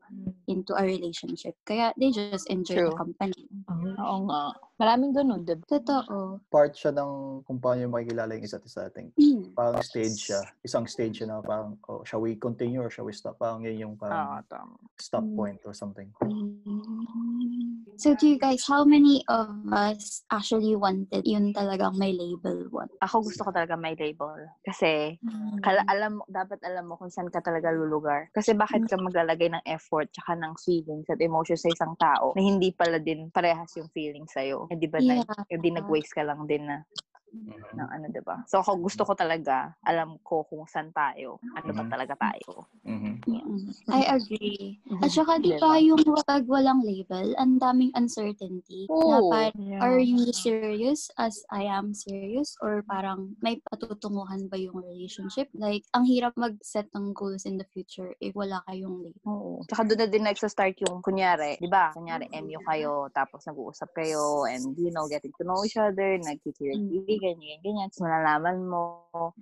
[0.47, 1.57] into a relationship.
[1.65, 3.01] Kaya they just enjoy the True.
[3.01, 3.49] company.
[3.73, 4.53] Oo nga.
[4.79, 5.67] Maraming ganun, di ba?
[5.67, 6.39] Totoo.
[6.47, 8.87] Part siya ng kung paano yung makikilala yung isa't isa.
[8.87, 9.11] I think.
[9.19, 9.51] Mm.
[9.59, 10.39] Parang stage siya.
[10.63, 13.43] Isang stage siya na parang, oh, shall we continue or shall we stop?
[13.43, 14.79] Parang yun yung parang tama.
[14.95, 15.35] stop Mm.
[15.35, 16.07] point or something.
[16.23, 17.91] Mm.
[17.99, 22.87] So do you guys, how many of us actually wanted yun talagang may label one?
[23.03, 24.39] Ako gusto ko talaga may label.
[24.63, 25.19] Kasi,
[25.67, 28.31] kala, alam mo, dapat alam mo kung saan ka talaga lulugar.
[28.31, 32.43] Kasi bakit ka maglalagay ng effort tsaka ng feelings at emotions sa isang tao na
[32.47, 34.68] hindi pala din parehas yung feelings sa'yo.
[34.69, 35.45] Hindi ba na, Yeah.
[35.49, 36.85] hindi nag-waste ka lang din na
[37.33, 37.53] Mhm.
[37.77, 38.43] ng ano, 'di ba?
[38.49, 41.89] So ako gusto ko talaga alam ko kung saan tayo, ano ba Mhm.
[41.89, 42.69] talaga tayo.
[42.85, 43.15] Mhm.
[43.29, 43.77] Mm-mm.
[43.93, 44.81] I agree.
[45.05, 45.13] At Mhm.
[45.13, 48.89] saka di ba yung pag walang label, ang daming uncertainty.
[49.05, 49.81] Na parang, Yeah.
[49.85, 52.57] are you serious as I am serious?
[52.65, 55.53] Or parang may patutunguhan ba yung relationship?
[55.55, 59.21] Like, ang hirap mag-set ng goals in the future if wala kayong label.
[59.27, 59.67] Oo.
[59.67, 61.91] Tsaka doon na din nagsa-start yung, kunyari, di ba?
[61.91, 67.18] Kunyari, MU kayo, tapos nag-uusap kayo, and, you know, getting to know each other, nagkikirikilig,
[67.19, 67.87] ganyan, ganyan.
[67.93, 68.83] Tapos malalaman mo,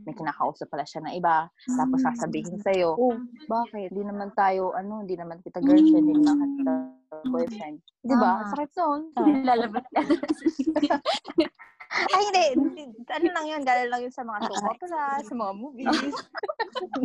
[0.03, 3.93] may kinakausap pala siya na iba, tapos sasabihin sa'yo, oh, bakit?
[3.93, 6.73] Di naman tayo, ano, di naman kita girlfriend, di naman kita
[7.31, 7.79] boyfriend.
[8.03, 8.43] Di ba?
[8.43, 8.51] Tama.
[8.53, 9.01] Sakit nun.
[9.47, 9.85] Lalabas
[11.87, 12.47] Ay, hindi.
[12.59, 12.85] hindi.
[13.09, 13.63] Ano lang yun?
[13.63, 16.17] Galing lang yun sa mga soap opera, sa mga movies.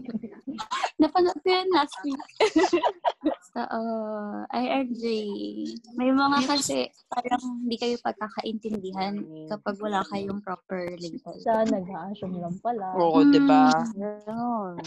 [1.01, 2.19] Napanood ko yan last week.
[3.51, 5.75] so, uh, I agree.
[5.99, 9.19] May mga kasi parang hindi kayo pagkakaintindihan
[9.51, 11.35] kapag wala kayong proper label.
[11.43, 12.95] Siya nag-a-assume lang pala.
[12.95, 13.83] Oo, di ba?
[13.91, 14.79] Ganon.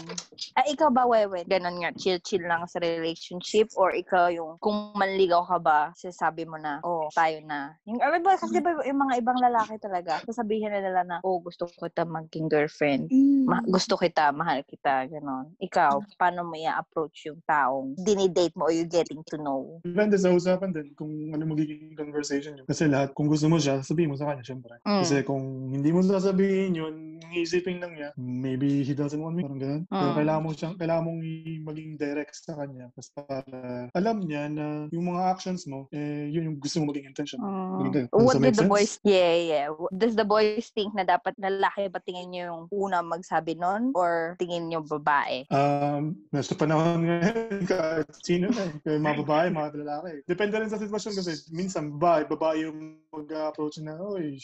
[0.57, 1.45] Ay, ikaw ba, Wewe?
[1.45, 3.69] Ganon nga, chill-chill lang sa relationship?
[3.77, 7.77] Or ikaw yung, kung manligaw ka ba, sasabi mo na, oh, tayo na.
[7.85, 11.17] Yung, ay, ba, kasi di ba, yung mga ibang lalaki talaga, sasabihin na nila na,
[11.21, 13.13] oh, gusto ko kita maging girlfriend.
[13.13, 13.45] Mm.
[13.45, 15.53] Ma- gusto kita, mahal kita, ganon.
[15.61, 19.79] Ikaw, paano mo i-approach yung taong dinidate mo or you getting to know?
[19.83, 22.65] Depende sa usapan din kung ano magiging conversation yun.
[22.65, 24.79] Kasi lahat, kung gusto mo siya, sabihin mo sa kanya, syempre.
[24.81, 25.01] Mm.
[25.03, 26.95] Kasi kung hindi mo sasabihin yun,
[27.35, 29.83] iisipin lang niya, maybe he doesn't want me, parang ganun.
[29.85, 30.17] Pero Mm.
[30.17, 31.19] kailangan mo siyang, kailangan mong
[31.67, 32.85] maging direct sa kanya.
[32.95, 33.59] Kasi para
[33.91, 37.39] alam niya na yung mga actions mo, eh, yun yung gusto mo maging intention.
[37.43, 37.91] Mm.
[37.91, 38.03] Okay.
[38.15, 38.71] What Does that did the sense?
[38.71, 39.65] boys, yeah, yeah.
[39.91, 43.91] Does the boys think na dapat lalaki ba tingin nyo yung una magsabi nun?
[43.91, 45.43] Or tingin nyo babae?
[45.51, 48.73] Um, nasa panahon ngayon, kahit sino na eh.
[48.83, 50.11] Kaya mga babae, mga lalaki.
[50.27, 52.79] Depende rin sa sitwasyon kasi minsan babae, babae yung
[53.09, 54.35] mag-approach na, oy,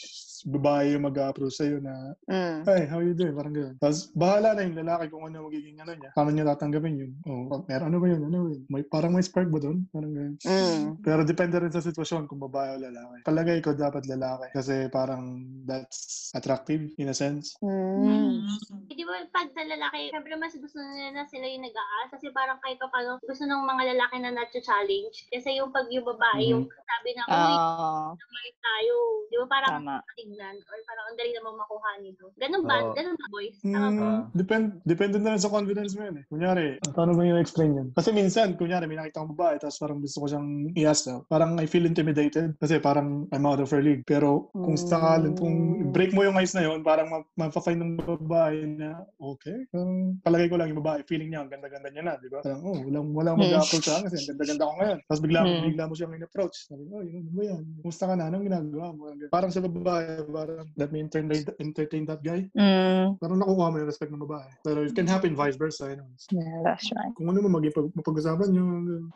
[0.48, 2.64] babae yung mag-approach sa'yo na, Mm.
[2.64, 3.36] hey, how you doing?
[3.36, 3.76] Parang gano'n.
[3.76, 6.10] Tapos, bahala na yung lalaki kung ano magiging ano niya.
[6.16, 7.12] Paano niya tatanggapin yun?
[7.28, 8.22] Oh, meron ano ba yun?
[8.24, 8.62] Ano yun?
[8.72, 9.84] May, parang may spark ba doon?
[9.92, 10.34] Parang gano'n.
[10.40, 11.04] Mm.
[11.04, 13.16] Pero depende rin sa sitwasyon kung babae o lalaki.
[13.28, 17.52] Palagay ko dapat lalaki kasi parang that's attractive in a sense.
[17.60, 18.40] Mm.
[18.88, 22.56] Di ba pag sa lalaki, syempre mas gusto nila na sila yung nag-aas kasi parang
[22.64, 25.28] kahit pa paano gusto ng mga lalaki na na-challenge.
[25.28, 26.50] Kasi yung pag yung babae, Mhm.
[26.50, 28.94] yung sabi na, uy, Ah, balik tayo.
[29.28, 29.96] Di ba parang tama.
[30.12, 32.24] tignan or parang ang dali namang makuha nito.
[32.36, 32.76] Ganun ba?
[32.80, 32.92] Oo.
[32.92, 33.56] Ganun ba, boys?
[33.58, 34.08] Tama ba?
[34.12, 36.24] Mm, depend, depende na rin sa confidence mo yun eh.
[36.26, 37.88] Kunyari, paano ba yung explain yun?
[37.92, 41.16] Kasi minsan, kunyari, may nakita akong babae, tapos parang gusto ko siyang i-ask na.
[41.26, 44.04] Parang I feel intimidated kasi parang I'm out of her league.
[44.04, 44.84] Pero kung Mm.
[44.84, 45.54] sakaling, kung
[45.90, 50.48] break mo yung ice na yun, parang ma- mapafind ng babae na, okay, parang palagay
[50.48, 52.40] ko lang yung babae, feeling niya, ang ganda-ganda niya na, di ba?
[52.40, 53.48] Parang, oh, walang, walang Mm.
[53.82, 54.98] Mag-approach sa akin kasi ang ganda-ganda ko ngayon.
[55.08, 55.62] Tapos bigla, Mm.
[55.66, 56.56] bigla mo siyang in-approach.
[56.70, 57.62] Sabi ko, oh, yun, ano ba yan?
[57.82, 58.24] Kumusta ka na?
[58.30, 59.02] Anong ginagawa mo?
[59.28, 62.46] Parang sa babae, parang, let me entertain, entertain that guy.
[62.54, 63.18] Mm.
[63.18, 64.48] Parang nakukuha mo yung respect ng babae.
[64.62, 65.90] Pero it can happen vice versa.
[65.90, 66.08] You know.
[66.30, 67.12] Yeah, that's right.
[67.18, 68.64] Kung ano mo mapag-usapan nyo,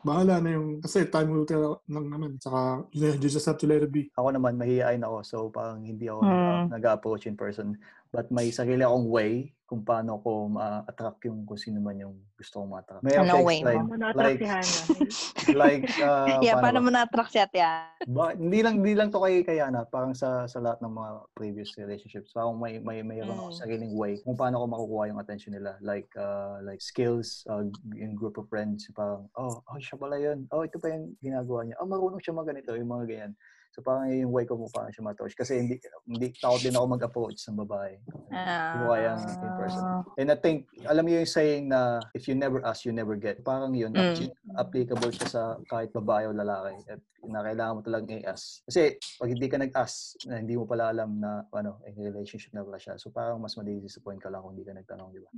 [0.03, 2.43] bahala na yung, kasi time will tell lang naman.
[2.43, 4.11] Saka, you just have to let it be.
[4.19, 5.17] Ako naman, mahihain ako.
[5.23, 6.73] So, parang hindi ako Hmm.
[6.75, 7.79] nag-approach in person.
[8.15, 12.63] But may sarili akong way kung paano ko ma-attract yung kung sino man yung gusto
[12.63, 13.03] kong ma-attract.
[13.03, 13.75] May Ano way mo?
[13.75, 14.85] Paano na-attract Like, si Hannah?
[15.67, 16.85] like, uh, yeah, paano ba?
[16.87, 17.91] mo na-attract si Ate Ana?
[18.07, 21.75] Ba, hindi lang hindi lang to kay Kayana, parang sa sa lahat ng mga previous
[21.83, 22.31] relationships.
[22.31, 23.59] Parang may may mayroon ako Mm.
[23.59, 25.75] sariling way kung paano ko makukuha yung attention nila.
[25.83, 27.67] Like uh, like skills uh,
[27.99, 30.47] in group of friends, parang oh, oh siya pala 'yun.
[30.55, 31.75] Oh, ito pa yung ginagawa niya.
[31.83, 33.33] Oh, marunong siya maganito, yung mga ganyan.
[33.77, 35.37] So parang yun yung way ko kung paano siya ma-approach.
[35.37, 35.77] Kasi hindi,
[36.09, 38.01] hindi takot din ako mag-approach ng babae.
[38.33, 39.85] Hindi ko kayang in person.
[39.85, 40.01] Ah.
[40.17, 43.45] And I think, alam niyo yung saying na if you never ask, you never get.
[43.45, 44.01] Parang yun, Mm.
[44.01, 46.89] appli- applicable siya sa kahit babae o lalaki.
[46.89, 48.63] At na kailangan mo talagang i-ask.
[48.65, 52.63] Kasi pag hindi ka nag-ask, na hindi mo pala alam na ano, eh, relationship na
[52.63, 52.97] pala siya.
[52.97, 55.31] So parang mas madidisappoint ka lang kung hindi ka nagtanong, di ba?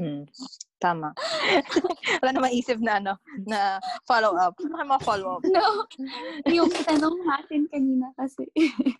[0.00, 0.22] Mm.
[0.84, 1.16] Tama.
[2.20, 3.16] Wala naman isip na ano,
[3.48, 4.52] na follow up.
[4.60, 5.42] Ano mga follow up?
[5.48, 5.88] No.
[6.44, 8.44] yung tanong natin kanina kasi.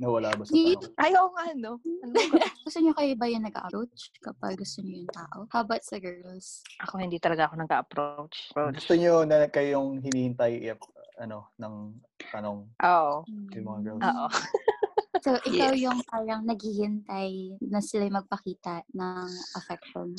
[0.01, 0.81] Nawala ba sa tanong?
[0.97, 1.77] Ayaw nga, no?
[2.01, 2.41] Ano ba?
[2.65, 5.39] gusto niyo kayo ba yung nag-approach kapag gusto niyo yung tao?
[5.53, 6.65] How about sa girls?
[6.81, 8.57] Ako hindi talaga ako nag-approach.
[8.57, 10.81] Gusto niyo na kayong hinihintay if,
[11.21, 12.01] ano, ng
[12.33, 13.29] tanong Oo.
[13.29, 14.03] yung mga girls?
[14.09, 14.27] Oo.
[15.25, 15.89] So, ikaw Yes.
[15.89, 20.13] yung parang naghihintay na sila magpakita ng affection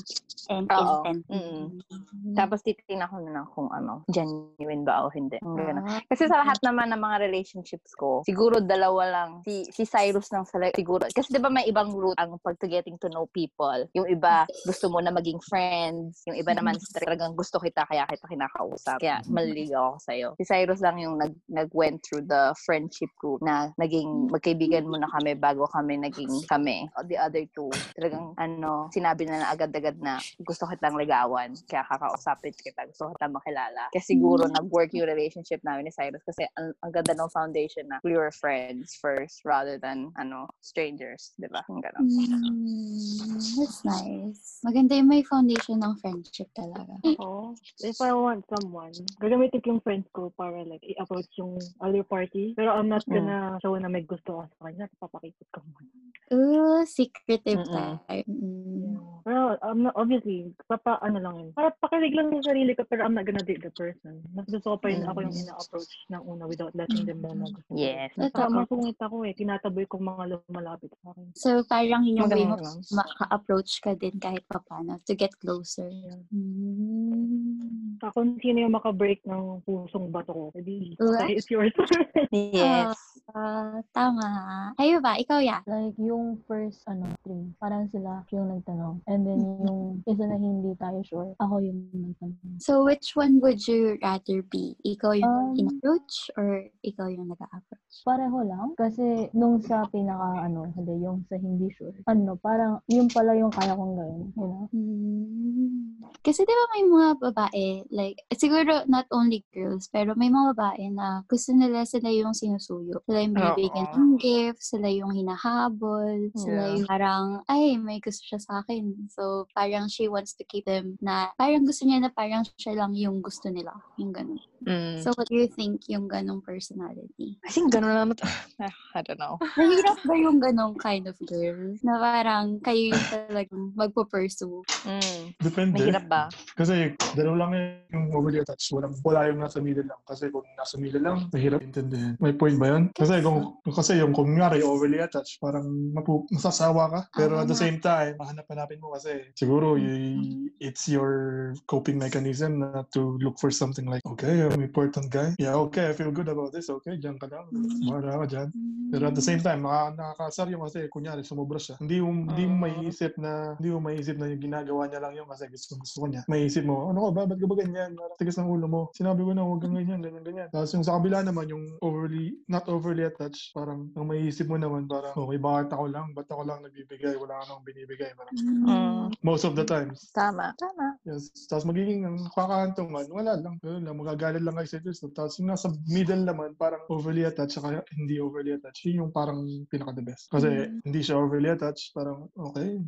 [0.50, 1.06] and Oo.
[1.06, 1.22] intent.
[1.30, 1.78] Mm.
[1.78, 2.34] Mm.
[2.34, 5.38] Tapos titingnan ko na lang kung ano, genuine ba o hindi.
[5.46, 5.86] Yung ganun.
[5.86, 9.30] Ah, Kasi sa lahat naman ng mga relationships ko, siguro dalawa lang.
[9.46, 11.06] Si, si Cyrus lang sa siguro.
[11.06, 13.86] Kasi di ba may ibang route ang pag to getting to know people.
[13.94, 16.26] Yung iba, gusto mo na maging friends.
[16.26, 18.98] Yung iba naman, talagang gusto kita, kaya kita kinakausap.
[18.98, 20.28] Kaya maliligaw ako sa'yo.
[20.42, 25.36] Si Cyrus lang yung nag, nag-went through the friendship group na naging magkaibigan muna kami
[25.36, 26.88] bago kami naging kami.
[27.12, 27.68] The other two,
[28.00, 31.52] talagang ano, sinabi na na agad-agad na gusto kitang ligawan.
[31.68, 32.88] Kaya kakausapin kita.
[32.88, 33.92] Gusto kitang makilala.
[33.92, 38.00] Kaya siguro nag-work yung relationship namin ni Cyrus kasi ang, ang ganda ng foundation na
[38.08, 41.36] we were friends first rather than ano strangers.
[41.36, 41.60] Di ba?
[41.68, 42.08] Yung ganun.
[42.08, 44.64] Mm, that's nice.
[44.64, 46.96] Maganda yung may foundation ng friendship talaga.
[47.20, 47.52] Oo.
[47.84, 52.56] If I want someone, gagamitin ko yung friends ko para like i-approach yung other party.
[52.56, 54.85] Pero I'm not gonna show na may gusto ka sa kanya.
[55.00, 55.90] Papakipot ko muna.
[56.34, 58.02] Ooh, secretive Mm-mm.
[58.10, 58.26] type.
[58.26, 58.98] Mm.
[59.26, 61.50] Pero I'm not, obviously, papa, ano lang yun.
[61.54, 64.22] Para pakilig lang sa sarili ko, pero I'm not gonna date the person.
[64.34, 67.50] Mas gusto ko pa yun ako yung ina-approach ng una without letting them know na
[67.50, 67.74] gusto.
[67.74, 68.14] Yes.
[68.18, 68.54] Totoo.
[68.54, 69.34] masungit ako eh.
[69.38, 71.26] Tinataboy kong mga lumalapit sa akin.
[71.38, 72.58] So, parang yun yung way mo
[72.94, 75.90] maka-approach ka din kahit papano to get closer.
[76.30, 77.98] Mm.
[78.02, 81.74] Saka kung sino yung makabreak ng pusong bato ko, okay, it's yours.
[82.36, 82.98] Yes.
[83.32, 84.75] Ah, tama.
[84.76, 85.16] Kayo ba?
[85.16, 85.58] Ikaw, ya?
[85.68, 89.00] Like, yung first, ano, three, parang sila yung nagtanong.
[89.08, 92.60] And then, yung isa na hindi tayo sure, ako yung nagtanong.
[92.60, 94.76] So, which one would you rather be?
[94.84, 97.96] Ikaw yung Um, in-approach or ikaw yung nag-approach?
[98.04, 98.76] Pareho lang.
[98.76, 103.52] Kasi, nung sa pinaka, ano, hindi, yung sa hindi sure, ano, parang, yun pala yung
[103.52, 104.66] kaya kong gawin, you know?
[104.72, 106.04] Hmm.
[106.22, 110.90] Kasi di ba may mga babae, like, siguro not only girls, pero may mga babae
[110.90, 113.02] na gusto nila sila yung sinusuyo.
[113.06, 116.74] Sila yung binibigyan ng gift, sila yung hinahabol, sila Yeah.
[116.76, 119.10] yung parang, ay, may gusto siya sa akin.
[119.10, 122.94] So, parang she wants to keep them na, parang gusto niya na parang siya lang
[122.94, 123.72] yung gusto nila.
[123.98, 124.40] Yung ganun.
[124.66, 124.98] Mm.
[125.00, 127.38] So, what do you think yung ganong personality?
[127.46, 128.18] I think ganun naman.
[128.18, 128.26] to-
[128.98, 129.38] I don't know.
[129.56, 131.76] Mahirap ba yung ganong kind of girl?
[131.84, 134.64] Na parang kayo yung talagang magpo-pursue?
[134.88, 135.22] Mm.
[135.38, 135.76] Depende.
[135.78, 136.24] Mahirap ba?
[136.58, 137.52] Kasi dalawa lang
[137.94, 138.74] yung overly attached.
[138.74, 140.02] Walang, wala yung nasa middle lang.
[140.02, 142.18] Kasi kung nasa middle lang, mahirap intindihin.
[142.18, 142.90] May point ba yun?
[142.90, 147.00] Kasi kung, kasi yung kung nga overly attached, parang mapu, masasawa ka.
[147.16, 152.86] Pero at the same time, mahanap-hanapin mo kasi siguro y- it's your coping mechanism na
[152.94, 155.34] to look for something like, okay, I'm an important guy.
[155.40, 156.70] Yeah, okay, I feel good about this.
[156.70, 157.48] Okay, dyan ka lang.
[157.88, 158.50] Bahala ka dyan.
[158.92, 161.80] Pero at the same time, maka, nakakasar yung kasi kunyari sumobra siya.
[161.80, 165.28] Hindi mo hindi mo maiisip na hindi mo maiisip na yung ginagawa niya lang yun
[165.32, 166.22] kasi gusto gusto ko niya.
[166.28, 167.22] Maiisip mo, ano ka ba?
[167.32, 167.96] Ba't ka ba ganyan?
[168.20, 168.82] Tigas ng ulo mo.
[168.92, 170.50] Sinabi ko na huwag kang ganyan, ganyan, ganyan.
[170.52, 174.92] Tapos yung sa kabila naman, yung overly, not overly attached, parang ang maiisip mo naman,
[174.92, 176.12] parang, okay, bakit ako lang?
[176.12, 177.16] Ba't ako lang nagbibigay?
[177.16, 178.12] Wala ka nang binibigay.
[178.12, 179.08] Parang, Mm.
[179.24, 180.12] most of the times.
[180.12, 180.52] Tama.
[180.60, 181.00] Tama.
[181.08, 181.32] Yes.
[181.48, 183.56] Tapos magiging ang kakahantungan, wala lang.
[183.62, 185.00] Ganun lang, magagalit lang kayo sa Diyos.
[185.14, 188.84] Tapos yung nasa middle naman, parang overly attached, saka hindi overly attached.
[188.84, 190.28] Yun yung parang pinaka-the best.
[190.28, 190.50] Kasi
[190.82, 192.82] hindi siya overly attached, parang, okay,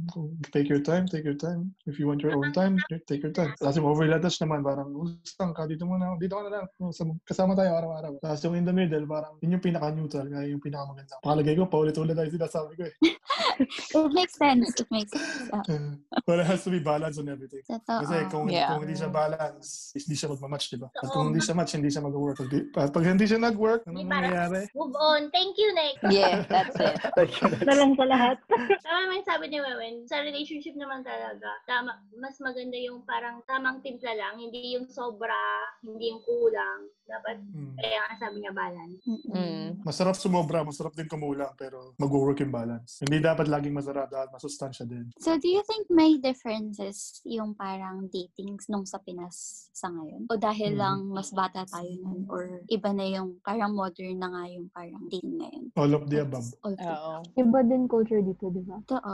[0.52, 1.70] take your time, take your time.
[1.86, 3.54] If you want your own time, take your time.
[3.56, 6.66] Tapos yung overly attached naman, parang, usang ka, dito muna, dito ka na lang.
[6.92, 8.18] Sam- Kasama tayo araw-araw.
[8.24, 11.14] Tapos yung in the middle, parang, yun yung pinaka-neutral, kaya yung pinaka-maganda.
[11.38, 12.94] Pakalagay ko, paulit-ulit tayo sinasabi ko eh.
[13.60, 14.68] It makes sense.
[14.78, 15.50] It makes sense.
[15.54, 15.64] Ah,
[16.26, 17.62] But it has to be balance on everything.
[17.64, 18.00] totoo.
[18.04, 18.72] Kasi kung, Yeah.
[18.72, 20.88] kung hindi siya balance, hindi siya magmamatch, di ba?
[20.94, 22.38] At kung hindi siya match, hindi siya mag-work.
[22.74, 24.70] Pag, pag, hindi siya nag-work, ano mangyayari?
[24.74, 25.30] move on.
[25.32, 25.96] Thank you, Nick.
[26.08, 26.98] Yeah, that's it.
[27.64, 28.38] Na lang sa lahat.
[28.82, 33.82] Tama yung sabi ni Wewen, sa relationship naman talaga, tama, mas maganda yung parang tamang
[33.82, 35.36] timpla lang, hindi yung sobra,
[35.82, 36.88] hindi yung kulang.
[37.08, 37.72] Dapat, Hmm.
[37.80, 39.00] kaya nga sabi niya balance.
[39.32, 39.80] Mm.
[39.80, 43.00] Masarap sumobra, masarap din kumulang, pero mag-work yung balance.
[43.00, 45.12] Hindi dapat laging masarap, dapat masustansya din.
[45.20, 50.32] So, do you think may differences yung parang datings nung sa Pinas sa ngayon?
[50.32, 50.80] O dahil Mhm.
[50.80, 52.24] lang mas bata tayo nun?
[52.32, 55.66] Or iba na yung parang modern na nga yung parang dating ngayon?
[55.76, 56.48] All of the above.
[56.64, 56.88] All three.
[56.88, 57.16] Oo.
[57.36, 58.80] Iba din culture dito, di ba?
[58.88, 59.14] Totoo.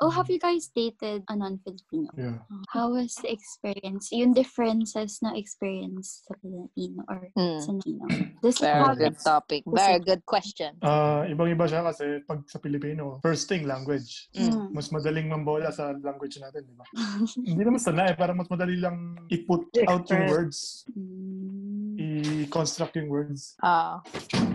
[0.00, 2.08] Oh, have you guys dated a non-Filipino?
[2.16, 2.40] Yeah.
[2.72, 4.08] How was the experience?
[4.10, 7.60] Yung differences na experience sa Filipino or Mm.
[7.60, 8.06] sa Nino?
[8.40, 9.62] This Very how good topic.
[9.66, 10.78] Very good question.
[10.80, 14.30] Ah, ibang-iba siya kasi pag sa Pilipino, first thing, language.
[14.38, 14.70] Mm.
[14.70, 16.86] Mas madaling mambola sa language natin, di ba?
[17.50, 20.86] Hindi naman sanay, parang mas madali lang i-put out yung words.
[20.94, 22.46] Mm.
[22.46, 23.58] i-construct yung words.
[23.64, 23.98] Ah.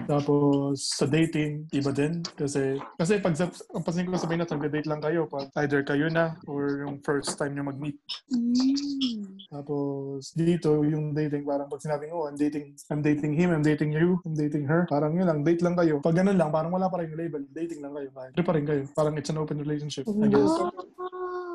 [0.07, 2.23] Tapos sa dating, iba din.
[2.37, 6.07] Kasi, kasi pag sa- ang pansin ko sabihin na nag-date lang kayo, pag either kayo
[6.07, 7.97] na or yung first time nyo mag-meet.
[8.31, 9.41] Mm.
[9.51, 13.91] Tapos dito, yung dating, parang pag sinabing, oh, I'm dating, I'm dating him, I'm dating
[13.91, 14.87] you, I'm dating her.
[14.87, 15.99] Parang yun lang, date lang kayo.
[15.99, 17.43] Pag ganun lang, parang wala pa rin yung label.
[17.51, 18.07] Dating lang kayo.
[18.15, 18.31] Kahit
[18.65, 18.73] pa.
[18.95, 20.07] Parang it's an open relationship.
[20.07, 20.51] I guess.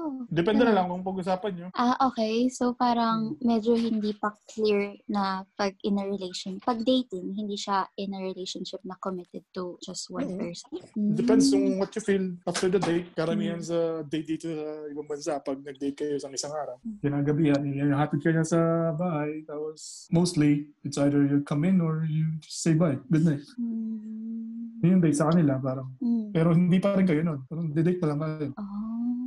[0.06, 0.22] Oh.
[0.30, 1.68] Depende na lang kung pag-usapan nyo.
[1.74, 2.46] Ah, okay.
[2.46, 3.42] So, parang Hmm.
[3.42, 6.62] medyo hindi pa clear na pag in a relation.
[6.62, 10.38] Pag dating, hindi siya in a relationship na committed to just one Mhm.
[10.38, 10.70] person.
[10.94, 13.10] Depends on what you feel after the date.
[13.18, 17.58] Karamihan sa date dito sa ibang bansa, pag nag-date kayo sa isang araw, kinagabihan,
[17.98, 18.60] hatid ka niya sa
[18.94, 19.42] bahay.
[19.42, 22.94] Tapos, mostly, it's either you come in or you just say bye.
[23.10, 23.42] Good night.
[23.58, 24.84] Mm.
[24.86, 25.88] Yun yung date sa kanila, parang.
[25.98, 26.30] Mm.
[26.30, 27.42] Pero hindi pa rin kayo nun.
[27.48, 28.54] Parang date pa lang kayo.
[28.54, 29.25] Oh.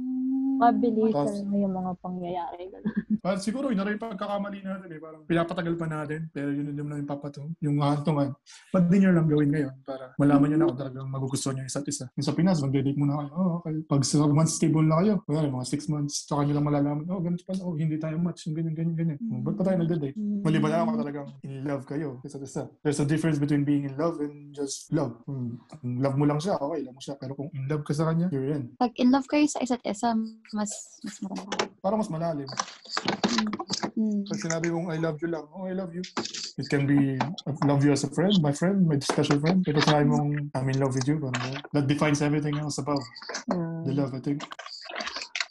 [0.59, 2.63] Mabilis Tapos- lang yung mga pangyayari.
[3.23, 4.99] At siguro yun na rin yung pagkakamali natin eh.
[4.99, 7.47] Parang pinapatagal pa natin, pero yun din naman yung papato.
[7.63, 8.35] Yung hantungan.
[8.71, 11.87] Ba't di nyo lang gawin ngayon para malaman nyo na kung talagang magugustuhan nyo isa't
[11.87, 12.11] isa.
[12.19, 13.31] Yung sa Pinas, mag-date muna kayo.
[13.35, 13.75] Oh, okay.
[13.87, 17.23] Pag sa months stable na kayo, kaya mga six months, tsaka nyo lang malalaman, oh,
[17.23, 19.17] ganito pala, oh, hindi tayo match, yung ganyan, ganyan, ganyan.
[19.19, 20.15] Oh, ba't pa tayo nag-date?
[20.19, 22.67] Mali ba na kung talagang in love kayo isa't isa?
[22.83, 25.15] There's a difference between being in love and just love.
[25.23, 25.59] Hmm.
[25.83, 27.15] Love mo lang siya, okay, love mo siya.
[27.15, 28.71] Pero kung in love ka sa kanya, you're in.
[28.75, 30.15] Pag in love kayo sa isa't isa,
[30.53, 30.71] mas
[31.03, 31.55] mas maganda.
[31.79, 32.49] Parang mas malalim.
[33.95, 34.23] Mm.
[34.27, 36.03] Pag sinabi kong I love you lang, oh, I love you.
[36.59, 39.63] It can be, I love you as a friend, my friend, my special friend.
[39.63, 41.19] Pero sinabi mong, I'm in love with you.
[41.19, 42.99] Parang, that defines everything else about
[43.47, 44.43] the love, I think.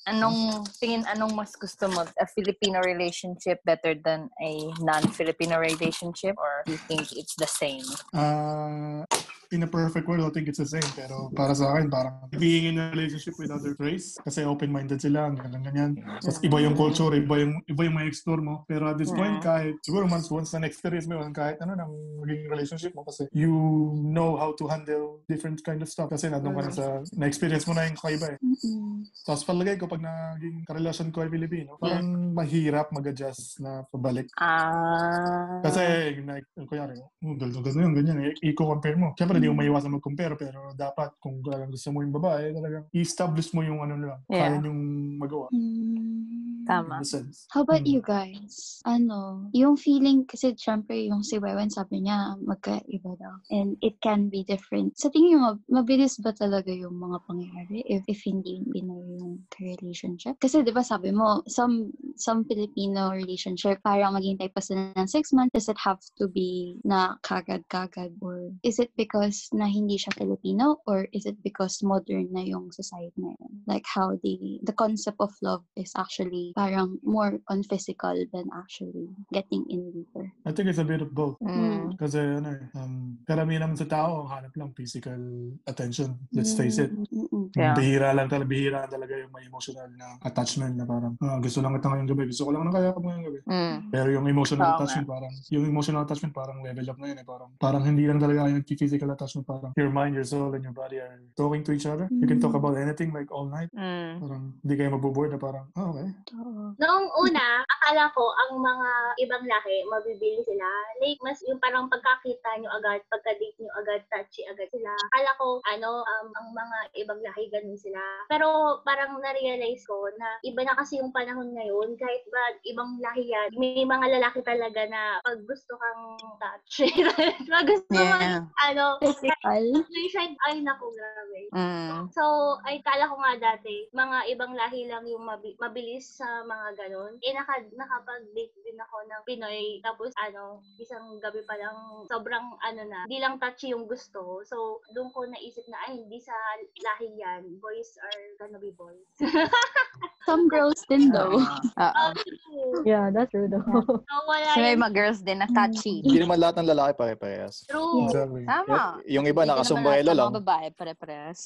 [0.08, 2.00] Anong tingin anong mas gusto mo?
[2.16, 7.84] A Filipino relationship better than a non-Filipino relationship or you think it's the same?
[8.16, 9.04] Uh,
[9.50, 10.84] in a perfect world, I think it's the same.
[10.92, 15.32] Pero para sa akin, parang being in a relationship with other race, kasi open-minded sila,
[15.32, 15.90] ganyan, ganyan.
[16.20, 18.68] Tapos iba yung culture, iba yung, iba yung may explore mo.
[18.68, 21.92] Pero at this point, kahit, siguro once, once na experience mo yun, kahit ano nang
[22.20, 23.52] maging relationship mo, kasi you
[23.96, 26.12] know how to handle different kind of stuff.
[26.12, 26.84] Kasi nandun ka na sa,
[27.16, 28.38] na-experience mo na yung kaiba eh.
[28.44, 29.08] Mm-mm.
[29.24, 34.28] Tapos palagay ko, pag naging karelasyon ko ay Pilipino, parang mahirap mag-adjust na pabalik.
[34.36, 35.64] Ah.
[35.64, 39.14] Kasi, like, kunyari, oh, ganito, ganito yun, ganyan, i-compare mo.
[39.16, 43.54] Siyempre, hindi mo maiwasan mag-compare, pero dapat, kung talagang gusto mo yung babae, talagang i-establish
[43.54, 44.50] mo yung ano lang, Yeah.
[44.58, 44.80] kaya yung
[45.18, 45.46] magawa.
[45.54, 46.47] Mm.
[46.68, 47.00] Tama.
[47.00, 47.48] Sense.
[47.48, 47.96] How about Mm.
[47.96, 48.84] you guys?
[48.84, 53.40] Ano, yung feeling, kasi syempre yung si Wewen sabi niya, magkaiba daw.
[53.48, 55.00] And it can be different.
[55.00, 60.36] Sa tingin mo, mabilis ba talaga yung mga pangyayari if, if hindi binayo yung relationship?
[60.36, 61.88] Kasi di ba sabi mo, some
[62.20, 66.76] some Filipino relationship, parang maghintay pa sila ng six months, does it have to be
[66.84, 68.12] na kagad-kagad?
[68.20, 70.84] Or is it because na hindi siya Filipino?
[70.84, 73.64] Or is it because modern na yung society na yun?
[73.64, 79.06] Like how the, the concept of love is actually parang more on physical than actually
[79.30, 80.26] getting in deeper.
[80.42, 81.38] I think it's a bit of both.
[81.38, 81.94] Mm.
[81.94, 86.18] Kasi ano eh, um, karamihan naman sa tao, ang hanap lang physical attention.
[86.34, 86.90] Let's face it.
[86.90, 87.54] Mm-mm.
[87.54, 87.78] Yeah.
[87.78, 91.78] Bihira lang talaga, bihira talaga yung may emotional na attachment na parang, ah, gusto lang
[91.78, 93.40] kita ngayong gabi, gusto ko lang na kaya ka mo ngayong gabi.
[93.46, 93.76] Mm.
[93.94, 97.26] Pero yung emotional Oo attachment parang, yung emotional attachment parang level up na yun eh.
[97.28, 99.46] Parang, parang hindi lang talaga yung physical attachment.
[99.46, 102.10] Parang your mind, your soul, and your body are talking to each other.
[102.10, 103.70] You can talk about anything like all night.
[103.78, 104.26] Mm.
[104.26, 106.08] Parang hindi kayo maboboard na parang, ah, okay.
[106.48, 106.72] Oo.
[106.80, 110.64] Noong una, akala ko ang mga ibang lahi, mabibili sila.
[110.98, 114.96] Like, mas yung parang pagkakita nyo agad, pagka-date nyo agad, touchy agad sila.
[115.12, 118.00] Akala ko, ano, um, ang mga ibang lahi, ganun sila.
[118.26, 118.48] Pero
[118.82, 121.92] parang na-realize ko na iba na kasi yung panahon ngayon.
[122.00, 126.02] Kahit ba ibang lahi yan, may mga lalaki talaga na pag gusto kang
[126.40, 126.72] touch,
[127.52, 128.42] pag gusto mo, Yeah.
[128.66, 129.62] ano, Physical.
[129.84, 131.40] situation, ay naku, grabe.
[131.52, 132.08] Mm.
[132.10, 132.22] So,
[132.64, 137.14] ay kala ko nga dati, mga ibang lahi lang yung mabi- mabilis sa mga ganon.
[137.22, 139.80] Eh, naka, nakapag-date din ako ng Pinoy.
[139.82, 144.42] Tapos, ano, isang gabi pa lang, sobrang, ano na, di lang touchy yung gusto.
[144.46, 146.34] So, doon ko naisip na, ay, hindi sa
[146.82, 147.58] lahi yan.
[147.58, 149.10] Boys are gonna be boys.
[150.28, 151.40] Some girls din though.
[151.80, 152.04] Oo.
[152.12, 152.84] true.
[152.84, 153.64] Yeah, that's true though.
[153.64, 156.04] So, wala Kasi may mga girls din na touchy.
[156.04, 157.00] Hindi naman lahat ng lalaki true.
[157.00, 157.64] pare-parehas.
[157.64, 158.44] Exactly.
[158.44, 159.00] Tama.
[159.02, 160.28] Y- yung iba Hindi naman lahat ng lang.
[160.28, 161.38] mga babae, pare-parehas.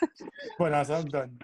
[0.62, 1.34] Wala sa hagdan.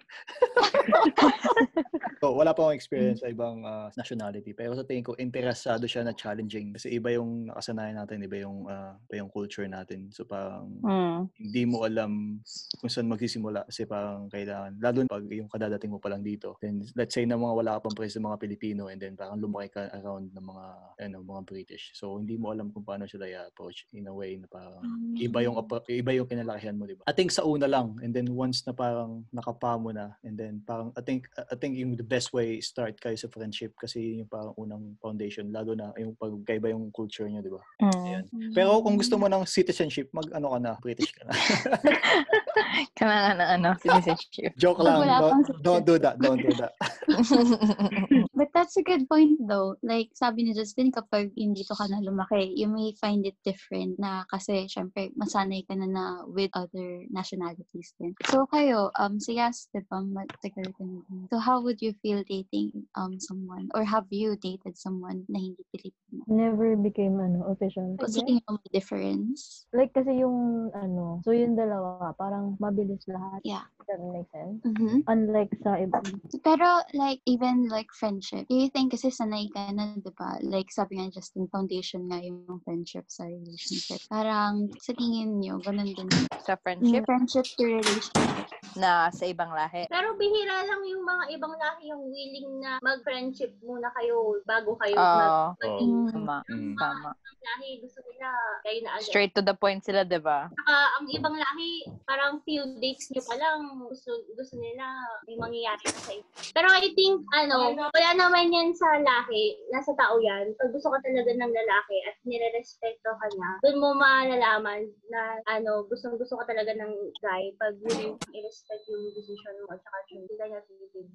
[2.16, 4.56] So, wala pa akong experience sa ibang ah, nationality.
[4.56, 6.72] Pero sa tingin ko, interesado siya na challenging.
[6.72, 10.08] Kasi iba yung nakasanayan natin, iba yung, ah, iba yung culture natin.
[10.10, 11.28] So, parang Mm.
[11.36, 12.40] hindi mo alam
[12.80, 13.68] kung saan magsisimula.
[13.68, 16.56] Kasi parang kailangan, lalo na pag yung kadadating mo pa lang dito.
[16.58, 19.72] Then, let's say na mga wala ka pang presyo mga Pilipino and then parang lumaki
[19.72, 20.66] ka around ng mga,
[21.08, 21.94] ano, mga British.
[21.94, 24.82] So, hindi mo alam kung paano sila i-approach in a way na parang
[25.16, 25.56] iba yung
[25.88, 27.04] iba yung kinalakihan mo, di ba?
[27.08, 30.60] I think sa una lang and then once na parang nakapa mo na and then
[30.64, 34.26] parang I think I think yung the best way start kayo sa friendship kasi yun
[34.26, 37.62] yung parang unang foundation lalo na yung pagkaiba yung culture niyo, di ba?
[37.80, 38.24] Ayan.
[38.56, 41.32] Pero kung gusto mo ng citizenship, mag ano ka na, British ka na.
[42.98, 44.50] Kailangan na ano, citizenship.
[44.56, 45.04] Joke lang.
[45.06, 46.16] Don't, don't do that.
[46.18, 46.65] Don't do that.
[46.66, 46.88] Yeah.
[48.36, 49.80] But that's a good point though.
[49.80, 54.28] Like sabi ni Justin, kapag dito ka na lumaki, you may find it different na
[54.28, 58.12] kasi syempre masanay ka na na with other nationalities din.
[58.28, 61.24] So kayo, um, si Yas, di ba, matagal ka na din.
[61.32, 65.64] So how would you feel dating um someone or have you dated someone na hindi
[65.72, 66.28] Pilipino?
[66.28, 67.96] Never became ano, official.
[67.96, 68.20] Guess.
[68.20, 69.64] tingin mo may difference?
[69.72, 73.40] Like kasi yung ano, so yung dalawa, parang mabilis lahat.
[73.48, 73.64] Yeah.
[73.86, 74.60] That makes sense.
[74.66, 75.06] Mhm.
[75.06, 76.02] Unlike sa iba.
[76.42, 80.38] Pero like even like friendship, do you think kasi sanay ka na, di ba?
[80.40, 84.02] Like sabi nga Justin, foundation nga yung friendship sa relationship.
[84.06, 86.08] Parang sa tingin nyo, ganun din.
[86.42, 88.46] Sa Yung friendship friendship to relationship.
[88.76, 89.88] na sa ibang lahi.
[89.88, 94.94] Pero bihira lang yung mga ibang lahi yung willing na mag-friendship muna kayo bago kayo
[94.94, 95.16] Oo.
[95.16, 96.12] mag- maging Mm.
[96.12, 96.36] Tama.
[96.48, 96.74] Mm.
[96.76, 97.10] Tama.
[97.46, 97.78] lahi.
[97.78, 98.28] Gusto nila
[98.60, 99.06] kayo na agad.
[99.06, 100.50] Straight to the point sila, di ba?
[100.50, 104.82] Saka ang ibang lahi, parang few dates nyo pa lang, gusto, gusto nila
[105.24, 106.26] may mangyayari sa inyo.
[106.50, 110.56] Pero I think, ano, wala naman yan sa lahi, nasa tao yan.
[110.56, 115.84] Pag gusto ka talaga ng lalaki at nire-respeto ka niya, doon mo malalaman na, ano,
[115.86, 119.96] gusto gusto ka talaga ng guy pag willing kang i-respect yung decision mo at saka
[120.10, 121.06] yung hindi niya tinitin.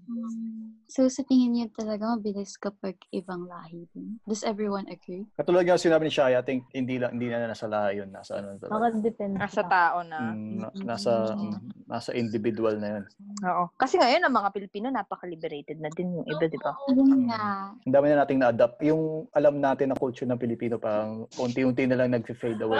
[0.92, 4.20] So sa tingin niyo talaga mabilis kapag ibang lahi din?
[4.28, 5.24] Does everyone agree?
[5.40, 8.44] Katulad nga sinabi ni Shaya, I think hindi lang hindi na nasa lahi yun, nasa
[8.44, 8.92] ano talaga.
[8.92, 9.36] Nakadepende.
[9.40, 10.20] Nasa sa tao na.
[10.36, 13.04] Mm, na- nasa mm, nasa individual na yun.
[13.44, 13.64] Oo.
[13.76, 16.72] Kasi ngayon, ang mga Pilipino, napaka-liberated na din yung iba, di ba?
[16.96, 17.76] Yun nga.
[17.88, 18.78] Ang dami na nating na-adapt.
[18.86, 22.80] Yung alam natin na culture ng Pilipino, parang unti-unti na lang nag-fade away.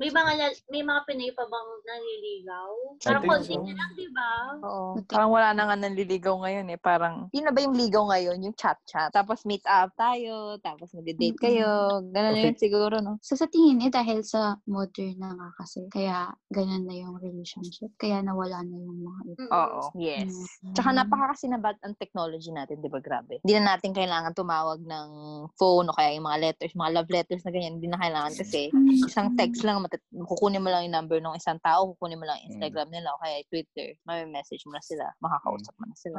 [0.00, 0.24] di ba?
[0.24, 2.70] May mga may mga Pinoy pa bang nanliligaw?
[3.04, 3.62] Parang konti so.
[3.62, 4.30] na lang, di ba?
[4.66, 4.86] Oo.
[5.06, 6.78] Parang wala na nga nanliligaw ngayon eh.
[6.78, 8.42] Parang, yun na ba yung ligaw ngayon?
[8.42, 9.14] Yung chat-chat.
[9.14, 10.58] Tapos meet up tayo.
[10.58, 12.02] Tapos mag-date kayo.
[12.10, 12.50] Ganun na Okay.
[12.50, 13.16] yun siguro, no?
[13.22, 17.94] So sa tingin niyo dahil sa modern na nga kasi, kaya ganun na yung relationship,
[17.94, 19.20] kaya nawala na yung mga.
[19.38, 19.50] Mm-mm.
[19.54, 19.80] Oo.
[19.94, 20.34] Yes.
[20.74, 22.98] Tsaka napakakasinabat ang technology natin, di ba?
[22.98, 23.38] Grabe.
[23.46, 25.08] Hindi na natin kailangan tumawag ng
[25.54, 27.78] phone o kaya yung mga letters, mga love letters na ganyan.
[27.78, 28.72] Hindi na kailangan kasi
[29.04, 32.40] isang text lang, matat- kukunin mo lang yung number ng isang tao, kukunin mo lang
[32.42, 36.18] yung Instagram nila o kaya Twitter, may message mo na sila, makakausap mo na sila.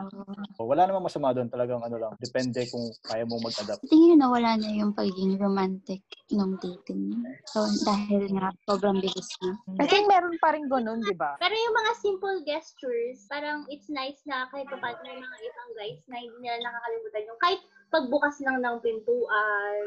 [0.53, 1.49] So, wala namang masama doon.
[1.49, 2.13] Talagang ano lang.
[2.21, 3.81] Depende kung kaya mo mag-adapt.
[3.89, 7.17] Tingin niyo nawala na yung pagiging romantic nung dating.
[7.49, 9.57] So dahil nga sobrang bilis na.
[9.81, 11.33] I think meron pa rin ganun, di ba?
[11.41, 16.01] Pero yung mga simple gestures, parang it's nice na kahit pa paano mga ibang guys
[16.05, 19.85] na hindi nila nakakalimutan yung kahit pagbukas lang ng pintuan.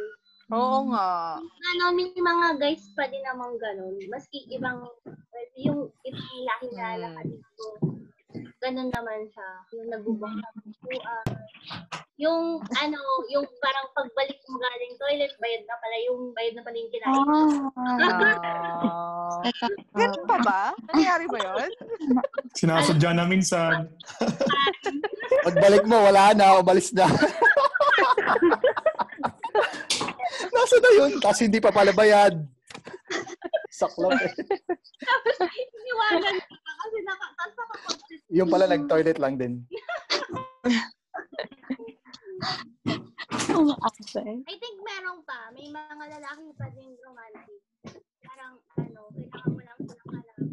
[0.51, 1.39] Oo nga.
[1.41, 3.95] Ano, may mga guys pa din namang ganun.
[4.11, 4.83] Maski ibang,
[5.55, 7.39] yung ibang lahi na Hmm.
[7.55, 7.67] ko.
[8.59, 9.49] Ganun naman siya.
[9.77, 11.27] Yung nagbubukas ng pintuan.
[12.17, 12.43] Yung,
[12.79, 16.93] ano, yung parang pagbalik mo galing toilet, bayad na pala yung, bayad na pala yung
[16.95, 17.23] kinain.
[17.27, 19.37] Ah, Ah.
[19.93, 20.63] Ganun pa ba?
[20.95, 21.71] Nangyari ba yun?
[22.55, 23.91] Sinasadya na minsan.
[25.47, 26.63] Pagbalik mo, wala na.
[26.63, 27.11] Umalis na.
[30.73, 31.21] Nasa na yun?
[31.21, 32.33] Kasi hindi pa pala bayad.
[33.77, 34.33] Saklap eh.
[35.53, 38.21] Iniwanan ko pa kasi naka, tapos nakapagsit.
[38.33, 39.69] Yung pala, nag-toilet lang din.
[44.49, 45.53] I think meron pa.
[45.53, 47.61] May mga lalaki pa din romantic.
[48.25, 50.49] Parang, ano, kailangan mo lang silang hanapin.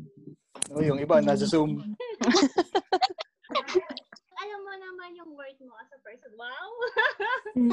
[0.67, 1.80] No, yung iba, nasa Zoom.
[4.39, 6.36] Alam mo naman yung worth mo as a person.
[6.36, 6.67] Wow!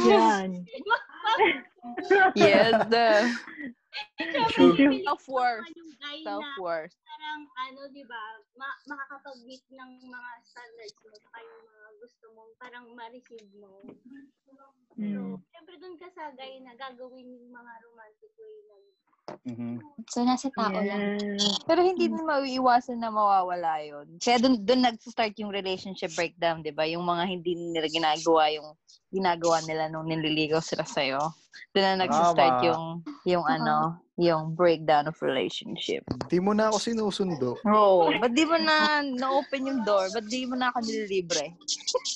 [0.07, 0.56] Yan.
[2.37, 2.73] Yes.
[2.93, 3.09] The
[5.09, 5.65] self-worth.
[6.21, 6.93] Self-worth.
[7.09, 8.23] parang, ano, di ba,
[8.61, 13.81] ma- makakapag-meet ng mga standards mo saka yung mga gusto mong parang ma-receive mo.
[14.45, 14.53] So,
[14.97, 15.37] Mm.
[15.53, 18.77] syempre dun ka sa guy na gagawin yung mga romantic way na
[19.47, 19.79] Mhm.
[20.11, 21.23] So nasa tao lang.
[21.39, 21.63] Yes.
[21.63, 24.19] Pero hindi din maiiwasan na mawawala yun.
[24.19, 26.83] Kaya dun, dun nag-start yung relationship breakdown, di ba?
[26.83, 28.75] Yung mga hindi nila ginagawa yung
[29.15, 31.31] ginagawa nila nung nililigaw sila sa'yo.
[31.71, 36.01] Doon na nag-start yung, yung ano, yung breakdown of relationship.
[36.33, 37.61] Di mo na ako sinusundo.
[37.69, 40.09] Oh, ba't di mo na na-open yung door?
[40.09, 41.53] Ba't di mo na ako nililibre?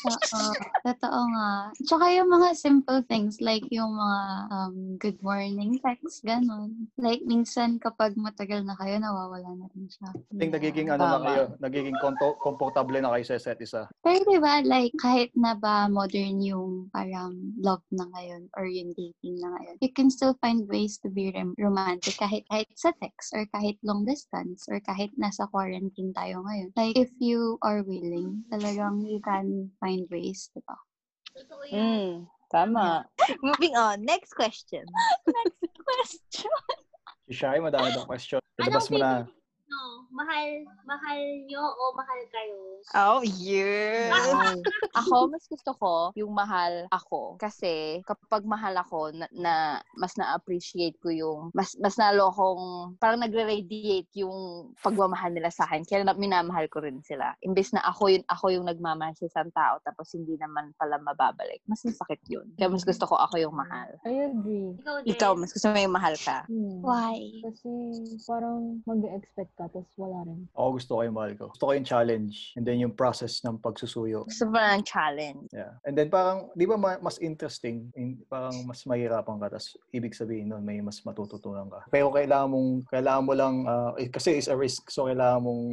[0.08, 0.40] Oo.
[0.80, 1.48] Totoo nga.
[1.84, 6.88] Tsaka yung mga simple things like yung mga um, good morning text, ganun.
[6.96, 10.08] Like minsan kapag matagal na kayo, nawawala na rin siya.
[10.32, 11.26] I think nagiging ano na Tama.
[11.28, 13.84] kayo, nagiging konto, komportable na kayo sa isa't isa.
[14.00, 19.36] Pero diba, like, kahit na ba modern yung parang love na ngayon or yung dating
[19.36, 22.94] na ngayon, you can still find ways to be rom- romantic romantic kahit kahit sa
[23.02, 26.70] text or kahit long distance or kahit nasa quarantine tayo ngayon.
[26.78, 30.78] Like, if you are willing, talagang you can find ways, di ba?
[31.34, 31.74] Totoo yan.
[31.74, 32.10] Mm,
[32.46, 33.10] tama.
[33.42, 34.06] Moving on.
[34.06, 34.86] Next question.
[35.26, 36.54] Next question.
[37.26, 38.38] Si Shai, madami daw question.
[38.54, 39.26] Ilabas mo na.
[40.40, 40.50] Mahal,
[40.88, 42.60] mahal nyo o mahal kayo?
[42.96, 44.08] Oh, yeah.
[45.00, 47.36] ako, mas gusto ko yung mahal ako.
[47.36, 49.54] Kasi kapag mahal ako, na, na
[50.00, 55.84] mas na-appreciate ko yung, mas, mas nalo akong, parang nagre-radiate yung pagmamahal nila sa akin.
[55.84, 57.36] Kaya na, minamahal ko rin sila.
[57.44, 61.60] Imbes na ako yung, ako yung nagmamahal sa isang tao, tapos hindi naman pala mababalik.
[61.68, 62.48] Mas masakit yun.
[62.56, 63.92] Kaya mas gusto ko ako yung mahal.
[64.08, 64.72] I agree.
[64.80, 65.10] Ikaw din.
[65.12, 66.48] Ikaw, mas gusto mo yung mahal ka.
[66.48, 66.80] Hmm.
[66.80, 67.44] Why?
[67.44, 67.70] Kasi
[68.24, 70.29] parang mag-expect ka, tapos wala rin.
[70.54, 71.44] Ako gusto ko yung mahal ko.
[71.52, 72.52] Gusto ko yung challenge.
[72.56, 74.26] And then yung process ng pagsusuyo.
[74.26, 75.48] Gusto mo ng challenge.
[75.50, 75.76] Yeah.
[75.86, 80.14] And then parang, di ba ma- mas interesting, in, parang mas mahirapan ka, tapos ibig
[80.14, 81.86] sabihin nun, may mas matututunan ka.
[81.88, 83.54] Pero kailangan mong, kailangan mo lang,
[83.98, 85.64] eh, kasi it's a risk, so kailangan mong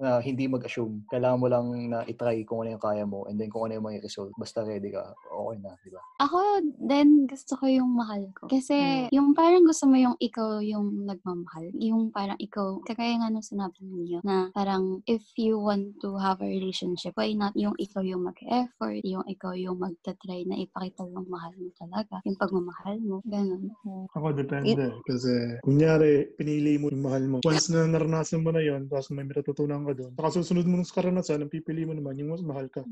[0.00, 1.04] na hindi mag-assume.
[1.08, 3.86] Kailangan mo lang na itry kung ano yung kaya mo, and then kung ano yung
[3.86, 4.32] mga result.
[4.36, 6.02] Basta ready ka, okay na, di ba?
[6.24, 6.38] Ako
[6.84, 8.50] din gusto ko yung mahal ko.
[8.50, 11.70] Kasi yung parang gusto mo yung ikaw yung nagmamahal.
[11.78, 16.42] Yung parang ikaw, kagaya nga nung sinabi niyo, na parang if you want to have
[16.42, 21.28] a relationship, why not yung ikaw yung mag-effort, yung ikaw yung magta-try na ipakita yung
[21.30, 23.70] mahal mo talaga, yung pagmamahal mo, ganun.
[24.14, 24.90] Ako depende.
[25.06, 27.36] Kasi, kunyari, pinili mo yung mahal mo.
[27.44, 31.02] Once na naranasan mo na yon tapos may matututunan ka doon, saka susunod mo sa
[31.02, 32.82] karanasan, ang pipili mo naman yung mas mahal ka.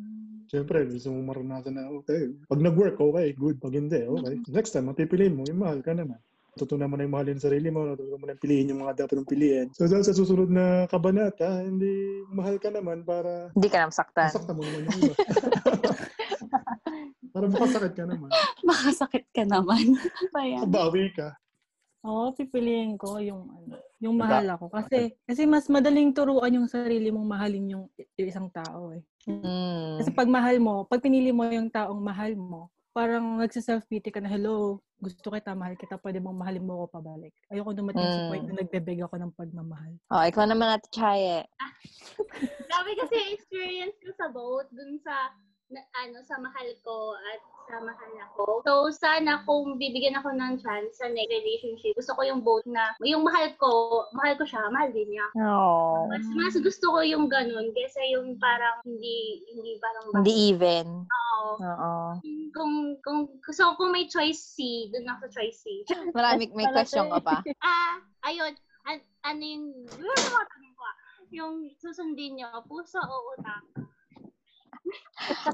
[0.52, 3.56] Siyempre, gusto mo maranasan na, okay, pag nag-work, okay, good.
[3.56, 4.36] Pag hindi, okay.
[4.52, 6.20] Next time, mapipiliin mo, yung mahal ka naman.
[6.52, 9.14] Natutunan mo na yung mahalin sarili mo, natutunan mo na yung piliin yung mga dapat
[9.16, 9.66] mong piliin.
[9.72, 14.28] So, dahil sa susunod na kabanata, hindi mahal ka naman para Hindi ka nasaktan.
[14.28, 15.14] masaktan mo naman yung iba.
[17.32, 18.30] para makasakit ka naman.
[18.68, 19.96] Makasakit ka naman.
[20.68, 21.32] Kabawi ka.
[22.04, 24.68] Oo, pipiliin ko yung ano, yung mahal ako.
[24.68, 29.00] Kasi kasi mas madaling turuan yung sarili mong mahalin yung i- isang tao eh.
[29.24, 30.02] Mm.
[30.04, 34.28] Kasi pag mahal mo, pag pinili mo yung taong mahal mo, parang nagsa-self-pity ka na,
[34.28, 37.32] hello, gusto kita, mahal kita, pwede mong mahalin mo ako pabalik.
[37.48, 38.28] Ayoko dumating sa Mm.
[38.28, 39.92] point na nagbebeg ako ng pagmamahal.
[40.12, 41.48] Oh, ikaw naman natin, Chaye.
[42.68, 45.32] Grabe kasi experience ko sa boat dun sa
[45.72, 48.60] na, ano sa mahal ko at sa mahal ako.
[48.62, 52.92] So sana kung bibigyan ako ng chance sa next relationship, gusto ko yung both na
[53.00, 55.26] yung mahal ko, mahal ko siya, mahal din niya.
[55.40, 56.06] Oh.
[56.12, 60.86] Mas, mas gusto ko yung ganun kaysa yung parang hindi hindi parang Hindi even.
[61.08, 61.50] Oo.
[61.58, 61.94] Oo.
[62.52, 65.82] Kung kung so kung may choice C, dun ako sa choice C.
[66.16, 67.36] Marami, may question ka pa.
[67.64, 68.52] Ah, ayun.
[68.82, 70.94] An, ano yung, yung ah?
[71.32, 73.62] Yung susundin niyo, puso o utak?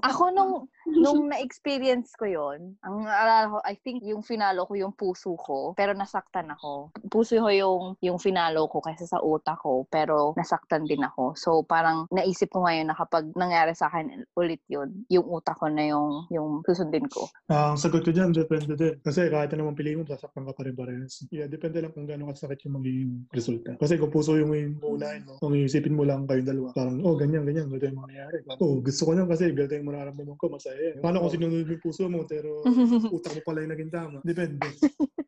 [0.02, 0.54] Ako nung
[0.96, 5.72] nung na-experience ko yon, ang alala ko, I think yung finalo ko yung puso ko,
[5.76, 6.92] pero nasaktan ako.
[7.12, 11.36] Puso ko yung yung finalo ko kaysa sa utak ko, pero nasaktan din ako.
[11.38, 15.68] So parang naisip ko ngayon na kapag nangyari sa akin ulit yun, yung utak ko
[15.68, 17.28] na yung yung susundin ko.
[17.52, 18.96] Ah, ang sagot ko dyan, depende din.
[19.04, 21.24] Kasi kahit ano naman piliin mo, sasaktan ka pa rin parehas.
[21.28, 23.76] Yeah, depende lang kung gaano kasakit yung magiging resulta.
[23.76, 27.44] Kasi kung puso yung uunahin mo, kung iisipin mo lang kayong dalawa, parang, oh, ganyan,
[27.44, 28.38] ganyan, ganito yung mangyayari.
[28.56, 30.77] Oh, gusto ko lang kasi ganito yung mararamdaman ko, masaya.
[30.80, 30.94] Yan.
[30.98, 32.62] Paano kung sinunod yung puso mo, pero
[33.16, 34.18] utak mo pala yung naging tama?
[34.22, 34.64] Depende.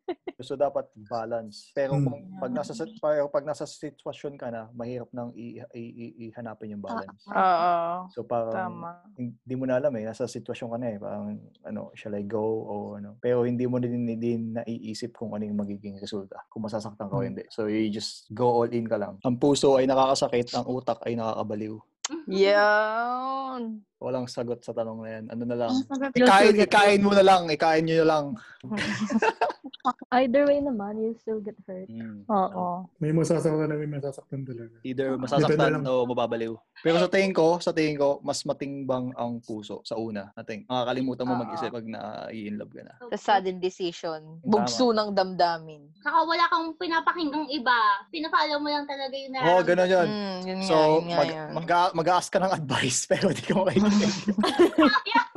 [0.41, 1.69] So dapat balance.
[1.69, 2.01] Pero Hmm.
[2.01, 6.73] kung pag nasa pero pag nasa sitwasyon ka na, mahirap nang i- i- i- ihanapin
[6.73, 7.29] yung balance.
[7.29, 8.09] Oo.
[8.09, 9.05] So parang Tama.
[9.13, 12.41] hindi mo na alam eh, nasa sitwasyon ka na eh, parang ano, shall I go
[12.41, 13.21] o ano.
[13.21, 17.21] Pero hindi mo din, din naiisip kung ano yung magiging resulta, kung masasaktan ka o
[17.21, 17.29] Hmm.
[17.29, 17.45] hindi.
[17.53, 19.21] So you just go all in ka lang.
[19.21, 21.77] Ang puso ay nakakasakit, ang utak ay nakakabaliw.
[22.27, 23.81] Yan.
[24.01, 25.25] Walang sagot sa tanong na yan.
[25.29, 25.73] Ano na lang?
[26.17, 28.25] Ikain, ikain mo na lang, ikain nyo na lang.
[30.13, 31.89] Either way naman, you still get hurt.
[31.89, 32.21] Mm.
[32.29, 32.85] Oo.
[33.01, 34.75] May masasaktan na may masasaktan talaga.
[34.85, 36.53] Either masasaktan o mababaliw.
[36.85, 40.29] Pero sa tingin ko, sa tingin ko, mas matimbang ang puso sa una.
[40.37, 42.93] Nating, makakalimutan mo mag-isip pag na-i-inlove ka na.
[43.09, 44.41] The sudden decision.
[44.45, 45.89] Bugso ng damdamin.
[46.01, 47.77] Saka wala kang pinapakinggang iba.
[48.09, 50.07] Pinafollow mo lang talaga yung Oo, oh, gano'n yun.
[50.09, 51.49] Mm, yun So, nga, yun nga mag, yun.
[51.53, 51.65] mag,
[52.01, 53.53] mag-ask ka ng advice, pero di ka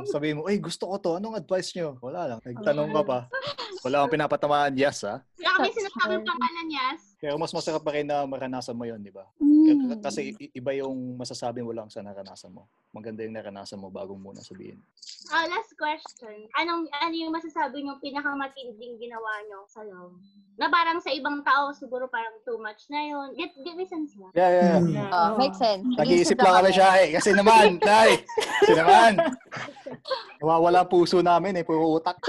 [0.04, 0.12] makikinig.
[0.12, 1.10] Sabihin mo, ay, gusto ko to.
[1.16, 1.96] Anong advice nyo?
[2.04, 2.38] Wala lang.
[2.44, 3.18] Nagtanong ka pa.
[3.84, 5.20] Wala kang pinapatamaan, yes, ha?
[5.20, 7.00] Wala kami sinasabi pangalan, yes.
[7.20, 9.28] Pero mas masarap pa rin na maranasan mo yon di ba?
[9.40, 10.00] Mm.
[10.00, 12.64] Kasi iba yung masasabi mo lang sa naranasan mo.
[12.96, 14.80] Maganda yung naranasan mo bago muna sabihin.
[15.28, 16.48] Ah, last question.
[16.56, 20.16] Anong ano yung masasabi niyo pinakamatinding ginawa niyo sa love?
[20.56, 23.36] Na parang sa ibang tao siguro parang too much na yun.
[23.36, 24.32] Get, get me sense ba?
[24.32, 24.92] Yeah, yeah, Hmm.
[24.96, 25.08] yeah.
[25.12, 25.40] Ah, Oo.
[25.40, 25.84] makes sense.
[25.84, 27.08] Nag-iisip lang kami siya eh.
[27.20, 28.16] Kasi naman, dahil,
[28.64, 29.12] kasi naman,
[30.44, 32.20] nawawala puso namin eh, puro utak.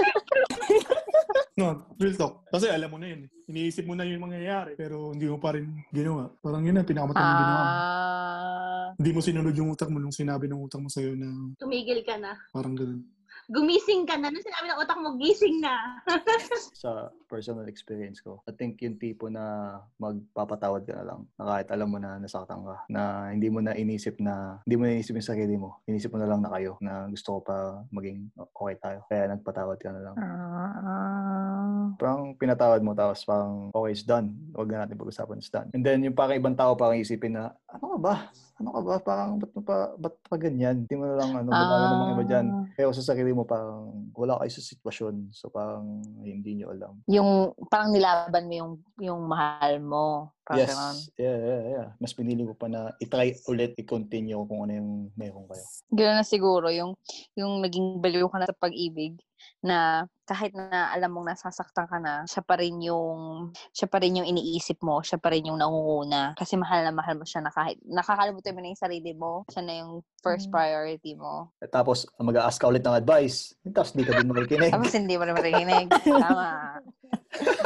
[1.56, 2.44] No, real talk.
[2.52, 3.24] Kasi alam mo na yun.
[3.24, 3.28] eh.
[3.48, 6.28] Iniisip mo na yung mangyayari, pero hindi mo pa rin ginawa.
[6.44, 7.72] Parang yun na, pinakamatamang ginawa mo.
[7.72, 8.86] Ah.
[9.00, 12.20] Hindi mo sinunod yung utak mo nung sinabi ng utak mo sa'yo na Tumigil ka
[12.20, 12.36] na.
[12.52, 13.00] parang ganun.
[13.46, 14.28] Gumising ka na.
[14.28, 16.02] Nung sinabi ng utak mo, gising na.
[16.82, 21.68] sa personal experience ko, I think yung tipo na magpapatawad ka na lang na kahit
[21.70, 25.14] alam mo na nasaktan ka, na hindi mo na inisip na, hindi mo na inisip
[25.14, 25.78] yung sarili mo.
[25.86, 27.56] Inisip mo na lang na kayo, na gusto ko pa
[27.94, 28.98] maging okay tayo.
[29.06, 30.14] Kaya nagpatawad ka na lang.
[30.18, 31.94] Ah.
[31.94, 34.34] Parang pinatawad mo, tapos parang okay, it's done.
[34.58, 35.70] Huwag na natin pag-usapan, it's done.
[35.70, 38.34] And then yung parang ibang tao parang isipin na, ano ba?
[38.56, 38.94] Ano ka ba?
[39.04, 40.88] Parang ba't pa, ba't pa ganyan?
[40.88, 42.46] Hindi mo na lang ano, ba't ano namang iba dyan?
[42.48, 42.64] Ah.
[42.72, 45.14] Pero sa sarili mo parang wala kayo sa sitwasyon.
[45.36, 46.96] So parang hindi nyo alam.
[47.04, 50.32] Yung parang nilaban mo yung yung mahal mo.
[50.40, 50.70] Parang yes.
[50.72, 50.96] ganon.
[51.20, 51.86] Yeah, yeah, yeah.
[52.00, 55.64] Mas pinili ko pa na i-try ulit, i-continue kung ano yung meron kayo.
[55.92, 56.96] Gano'n na siguro yung
[57.36, 59.20] yung naging baliw ka na sa pag-ibig
[59.66, 64.18] na kahit na alam mong nasasaktan ka na, siya pa rin yung siya pa rin
[64.18, 67.50] yung iniisip mo, siya pa rin yung nangunguna kasi mahal na mahal mo siya na
[67.50, 70.54] kahit nakakalimutan mo na yung sarili mo, siya na yung first Mm.
[70.54, 71.54] priority mo.
[71.62, 73.54] At tapos, mag-a-ask ka ulit ng advice.
[73.70, 74.74] Tapos, di ka din makikinig.
[74.74, 75.86] Tapos hindi mo na marinig.
[76.02, 76.50] Tama.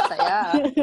[0.08, 0.36] Saya.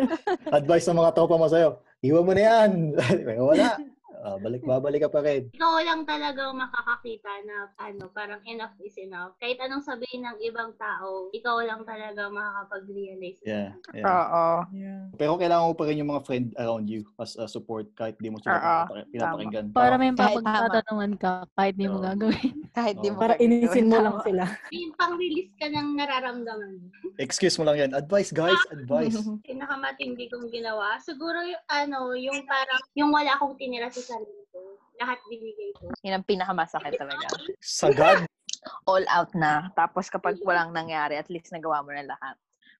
[0.61, 1.81] advice ng mga tropa mo sa'yo.
[2.01, 2.71] Iwan mo na yan.
[3.49, 3.77] Wala.
[4.23, 5.49] Ah, balik, babalik ka pa rin.
[5.53, 9.37] Ikaw lang talagang makakakita na ano, parang enough is enough.
[9.37, 13.41] Kahit anong sabihin ng ibang tao, ikaw lang talaga makakapag-realize.
[13.45, 13.77] Yeah.
[13.93, 14.05] yeah.
[14.05, 14.45] Oo.
[14.73, 15.01] Yeah.
[15.15, 18.33] Pero kailangan mo pa rin yung mga friend around you as a support kahit di
[18.33, 19.69] mo sila pinapakinggan.
[19.73, 22.53] Para may mapagtatanungan ka kahit di mo gagawin.
[22.77, 24.45] Kahit di mo Para inisin mo lang sila.
[24.69, 26.77] Yung pang-release ka ng nararamdaman.
[27.17, 27.91] Excuse mo lang yan.
[27.97, 28.61] Advice, guys.
[28.69, 29.17] Advice.
[29.49, 34.59] Pinakamatindi kong ginawa, siguro yung ano, yung parang, yung wala akong tinira sa sarili ko.
[35.03, 35.91] Lahat binigay ko.
[36.01, 37.27] Yun ang pinakamasakit talaga.
[37.59, 38.23] Sagad.
[38.89, 39.69] all out na.
[39.75, 42.35] Tapos kapag walang nangyari, at least nagawa mo na lahat.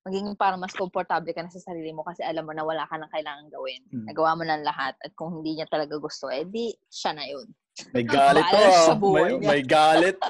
[0.08, 2.96] Maging parang mas komportable ka na sa sarili mo kasi alam mo na wala ka
[2.96, 3.84] nang kailangan gawin.
[3.92, 4.08] Mm.
[4.08, 4.96] Nagawa mo na lahat.
[5.04, 7.48] At kung hindi niya talaga gusto, eh di, siya na yun.
[7.92, 8.58] May galit to.
[8.58, 8.96] Ah.
[8.96, 10.18] May, may galit.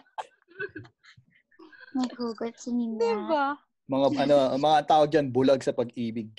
[1.97, 2.99] Nagugot si Nina.
[2.99, 3.47] Diba?
[3.87, 6.35] Mga ano, mga tao diyan bulag sa pag-ibig.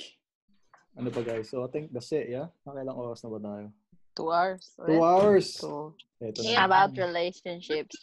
[0.99, 1.49] Ano pa guys?
[1.49, 2.51] So I think that's it, yeah?
[2.67, 3.67] Nakailang oras na ba tayo?
[4.19, 4.75] Two hours.
[4.85, 5.55] Two hours.
[5.55, 6.65] So, Yeah.
[6.67, 7.95] about relationships.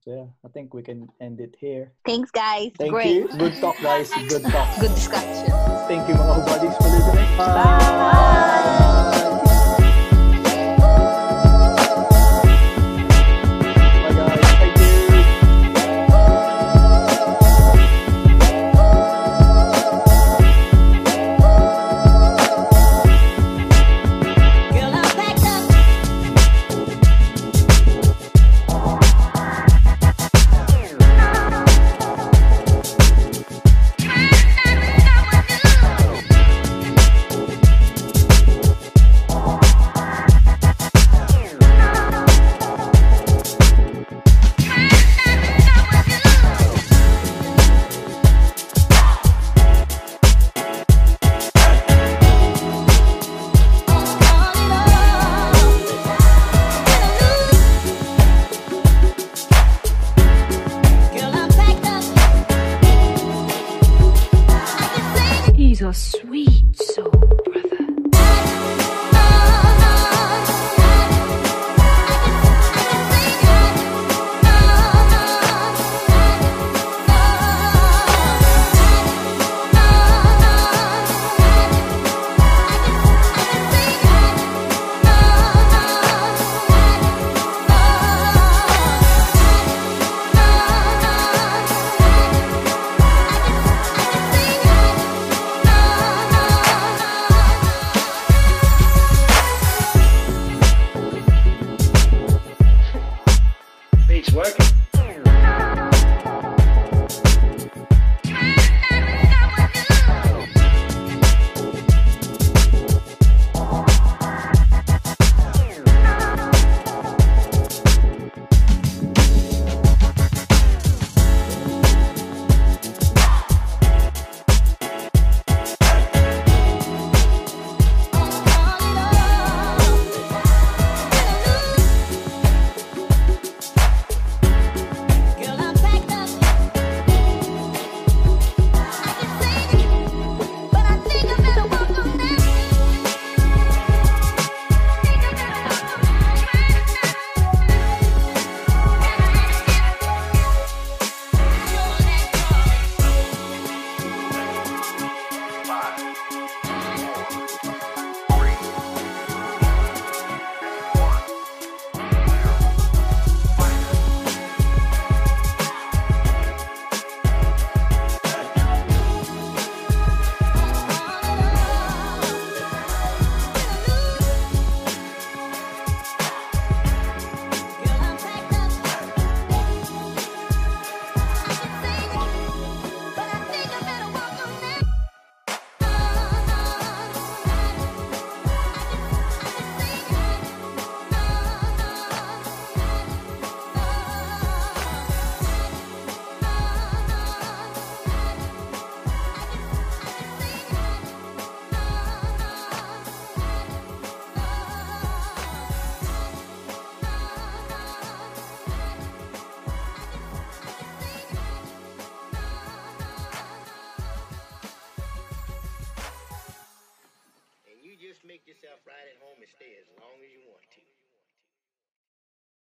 [0.00, 1.92] So yeah, I think we can end it here.
[2.06, 2.72] Thanks, guys.
[2.78, 3.12] Thank Great.
[3.12, 3.28] you.
[3.36, 4.08] Good talk, guys.
[4.32, 4.80] Good talk.
[4.80, 5.52] Good discussion.
[5.92, 7.28] Thank you, mga buddies, for listening.
[7.36, 9.42] Bye.